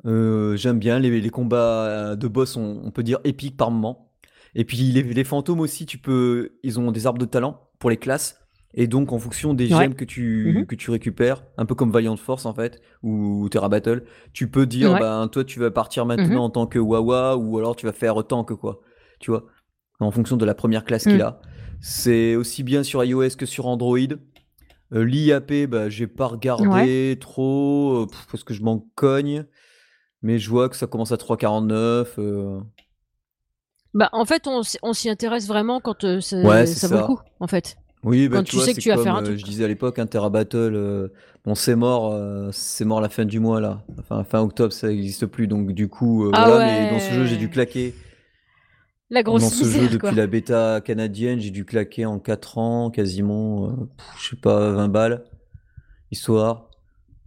[0.06, 4.12] Euh, J'aime bien les, les combats de boss, on, on peut dire épiques par moment.
[4.54, 7.90] Et puis les, les fantômes aussi, tu peux, ils ont des arbres de talent pour
[7.90, 8.39] les classes.
[8.74, 9.84] Et donc en fonction des Ouais.
[9.84, 10.66] gemmes que tu, Mhm.
[10.66, 14.64] que tu récupères, un peu comme Valiant Force en fait, ou Terra Battle, tu peux
[14.66, 15.00] dire, Ouais.
[15.00, 16.38] ben toi tu vas partir maintenant Mhm.
[16.38, 18.80] en tant que Wawa, ou alors tu vas faire tank quoi.
[19.18, 19.46] Tu vois,
[19.98, 21.10] en fonction de la première classe Mm.
[21.10, 21.40] qu'il a.
[21.80, 23.98] C'est aussi bien sur iOS que sur Android.
[24.92, 29.46] Euh, L'IAP, bah, j'ai pas regardé trop, euh, parce que je m'en cogne.
[30.22, 32.18] Mais je vois que ça commence à 3,49.
[32.18, 32.60] euh,
[33.94, 37.76] Bah, en fait, on, s'y intéresse vraiment quand ça, vaut le coup, en fait.
[38.02, 39.38] Oui, bah, Quand tu vois, sais que tu vas faire un euh, truc.
[39.38, 41.08] je disais à l'époque, un Terra Battle, euh,
[41.44, 43.84] bon, c'est mort, euh, c'est mort la fin du mois, là.
[43.98, 45.46] Enfin, fin octobre, ça n'existe plus.
[45.46, 46.64] Donc, du coup, euh, Ah voilà.
[46.66, 47.94] Mais dans ce jeu, j'ai dû claquer.
[49.10, 50.12] La grosse Dans ce jeu, depuis quoi.
[50.12, 53.76] la bêta canadienne, j'ai dû claquer en 4 ans, quasiment,
[54.18, 55.24] je sais pas, 20 balles,
[56.10, 56.68] histoire.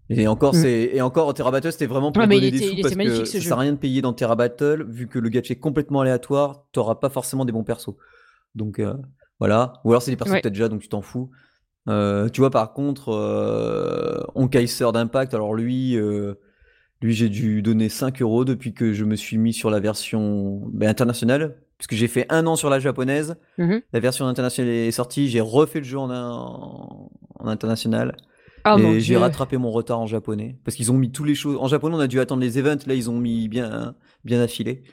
[0.10, 0.58] Et encore, Mm.
[0.62, 3.42] c'est et encore Terra Battle, c'était vraiment pour Ouais, donner des sous parce que ça
[3.42, 6.66] sert à rien de payer dans Terra Battle, vu que le gacha est complètement aléatoire,
[6.72, 7.96] t'auras pas forcément des bons persos.
[8.56, 8.94] Donc euh,
[9.40, 9.74] voilà.
[9.84, 10.40] Ou alors c'est des persos Ouais.
[10.40, 11.30] que t'as déjà, donc tu t'en fous.
[11.90, 16.36] Euh, tu vois, par contre, euh, Onkaiser d'Impact, alors lui, euh,
[17.02, 20.62] lui j'ai dû donner 5 euros depuis que je me suis mis sur la version
[20.72, 23.36] ben, internationale, puisque j'ai fait un an sur la japonaise.
[23.58, 23.82] Mhm.
[23.92, 28.16] La version internationale est sortie, j'ai refait le jeu en, en, en international.
[28.66, 30.58] Ah, et j'ai rattrapé mon retard en japonais.
[30.64, 31.58] Parce qu'ils ont mis tous les choses.
[31.60, 32.78] En japonais, on a dû attendre les events.
[32.88, 34.84] Là, ils ont mis bien, bien affilé.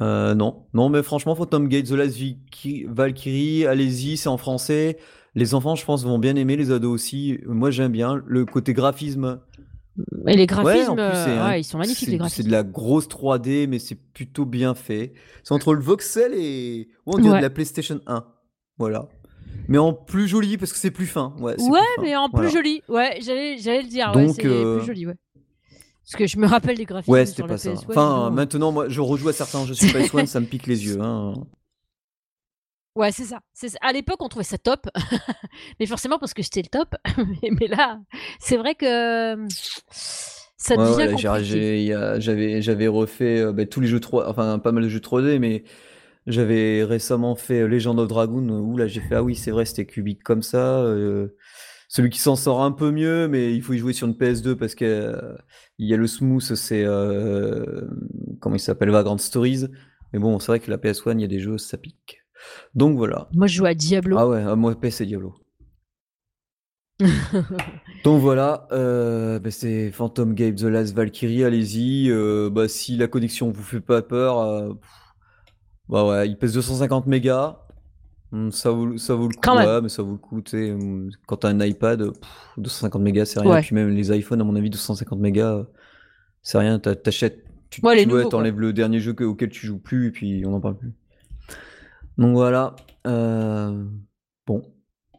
[0.00, 2.16] Euh, non, non, mais franchement, Phantom Gate, The Last
[2.88, 4.98] Valkyrie, allez-y, c'est en français.
[5.34, 7.38] Les enfants, je pense, vont bien aimer, les ados aussi.
[7.46, 9.40] Moi, j'aime bien le côté graphisme.
[10.26, 12.46] Et les graphismes, plus, c'est euh, un- ouais, ils sont magnifiques, c'est- les C'est graphismes.
[12.46, 15.12] de la grosse 3D, mais c'est plutôt bien fait.
[15.44, 16.88] C'est entre le voxel et.
[17.06, 17.38] On dirait Ouais.
[17.38, 18.24] de la PlayStation 1.
[18.78, 19.08] Voilà.
[19.68, 21.34] Mais en plus joli parce que c'est plus fin.
[21.38, 22.02] Ouais, c'est Ouais, plus fin.
[22.02, 22.50] mais en plus Voilà.
[22.50, 22.82] joli.
[22.88, 24.12] Ouais, j'allais, le dire.
[24.14, 25.14] ouais, Donc, c'est euh, plus joli, ouais.
[26.10, 27.70] Parce que je me rappelle des graphismes Ouais, sur c'était la pas ça.
[27.70, 27.90] PS1.
[27.90, 31.00] Enfin, maintenant, moi, je rejoue à certains jeux sur PS1, ça me pique les yeux.
[31.00, 31.34] Hein.
[32.96, 33.38] Ouais, c'est ça.
[33.54, 33.68] ça.
[33.80, 34.88] À l'époque, on trouvait ça top.
[35.80, 36.94] mais forcément, parce que c'était le top.
[37.60, 38.00] mais, là,
[38.40, 38.84] c'est vrai que
[39.36, 39.46] euh,
[39.90, 44.58] ça Ouais, devient ouais, a- j'avais, j'avais refait euh, bah, tous les jeux 3, enfin,
[44.58, 45.62] pas mal de jeux 3D, mais
[46.26, 49.86] j'avais récemment fait Legend of Dragoon, où là, j'ai fait, ah oui, c'est vrai, c'était
[49.86, 50.80] cubique comme ça.
[50.80, 51.36] euh,
[51.90, 54.54] celui qui s'en sort un peu mieux, mais il faut y jouer sur une PS2
[54.54, 55.36] parce que euh,
[55.76, 57.82] il y a le smooth, c'est, euh,
[58.38, 59.66] comment il s'appelle, Vagrant Stories.
[60.12, 62.22] Mais bon, c'est vrai que la PS1, il y a des jeux, ça pique.
[62.76, 63.28] Donc voilà.
[63.34, 64.16] Moi, je joue à Diablo.
[64.18, 65.34] Ah ouais, à moi PS et Diablo.
[68.04, 72.08] Donc voilà, euh, bah, c'est Phantom Game The Last Valkyrie, allez-y.
[72.52, 74.78] bah, si la connexion vous fait pas peur,
[75.88, 77.58] bah ouais, il pèse 250 mégas.
[78.32, 79.66] Hum, Ça vaut, ça vaut le coup, Quand même.
[79.68, 83.40] ouais, mais ça vaut le coup, hum, quand t'as un iPad, pff, 250 mégas, c'est
[83.40, 83.50] rien.
[83.50, 83.60] Ouais.
[83.62, 85.66] Puis même les iPhones, à mon avis, 250 mégas,
[86.42, 86.78] c'est rien.
[86.78, 90.44] T'a- T'achètes, tu, Ouais, t'enlèves le dernier jeu que- auquel tu joues plus, et puis
[90.46, 90.92] on n'en parle plus.
[92.18, 92.76] Donc voilà,
[93.06, 93.84] euh,
[94.46, 94.62] bon,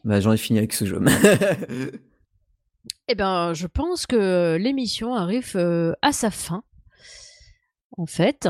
[0.04, 1.00] bah, j'en ai fini avec ce jeu.
[3.08, 6.64] Eh ben, je pense que l'émission arrive euh, à sa fin,
[7.98, 8.48] en fait.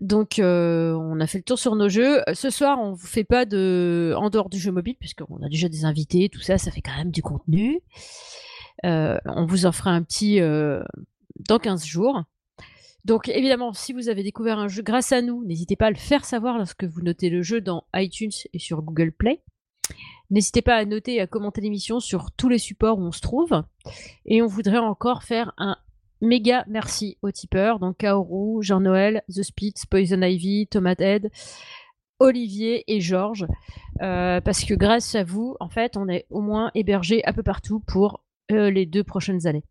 [0.00, 2.20] Donc, euh, on a fait le tour sur nos jeux.
[2.28, 5.48] Euh, Ce soir, on vous fait pas de en dehors du jeu mobile, puisqu'on a
[5.48, 7.80] déjà des invités, tout ça, ça fait quand même du contenu.
[8.86, 12.22] Euh, on vous en fera un petit dans 15 jours.
[13.04, 15.96] Donc, évidemment, si vous avez découvert un jeu grâce à nous, n'hésitez pas à le
[15.96, 19.42] faire savoir lorsque vous notez le jeu dans iTunes et sur Google Play.
[20.30, 23.20] N'hésitez pas à noter et à commenter l'émission sur tous les supports où on se
[23.20, 23.62] trouve.
[24.26, 25.78] Et on voudrait encore faire un
[26.20, 31.30] méga merci aux tipeurs, donc Kaoru, Jean-Noël, The Spitz, Poison Ivy, Tomate Head,
[32.18, 33.46] Olivier et Georges.
[34.02, 37.42] Euh, parce que grâce à vous, en fait, on est au moins hébergé un peu
[37.42, 39.64] partout pour euh, les deux prochaines années.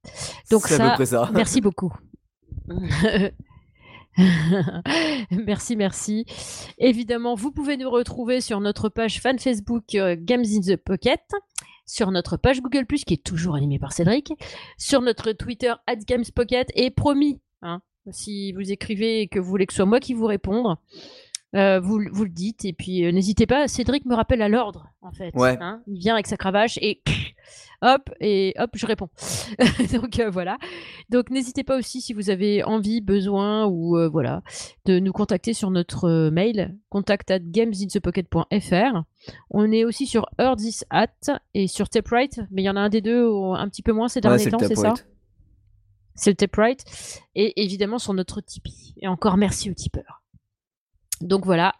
[0.51, 0.97] Donc ça.
[1.33, 1.93] merci beaucoup.
[5.31, 6.25] merci, merci.
[6.77, 11.21] Évidemment, vous pouvez nous retrouver sur notre page fan Facebook euh, Games in the Pocket,
[11.87, 14.33] sur notre page Google qui est toujours animée par Cédric,
[14.77, 15.73] sur notre Twitter
[16.05, 17.81] @gamespocket et promis, hein,
[18.11, 20.75] si vous écrivez et que vous voulez que ce soit moi qui vous réponde,
[21.55, 23.67] euh, vous, vous le dites et puis euh, n'hésitez pas.
[23.67, 25.33] Cédric me rappelle à l'ordre en fait.
[25.33, 25.57] Ouais.
[25.61, 25.81] hein.
[25.87, 27.01] il vient avec sa cravache et
[27.81, 29.09] hop, et hop, je réponds.
[29.93, 30.57] Donc euh, voilà.
[31.09, 34.41] Donc n'hésitez pas aussi si vous avez envie, besoin ou voilà,
[34.85, 39.03] de nous contacter sur notre mail contact at gamesinthepocket.fr.
[39.49, 42.81] On est aussi sur Heard This At et sur Taprite, mais il y en a
[42.81, 44.93] un des deux un petit peu moins ces derniers temps, c'est ça.
[46.15, 46.83] C'est le Taprite.
[47.35, 48.95] Et évidemment sur notre Tipeee.
[49.01, 50.16] Et encore merci aux tipeurs.
[51.21, 51.73] Donc voilà.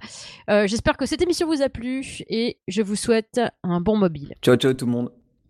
[0.50, 4.34] Euh, J'espère que cette émission vous a plu et je vous souhaite un bon mobile.
[4.42, 5.12] Ciao, ciao tout le monde.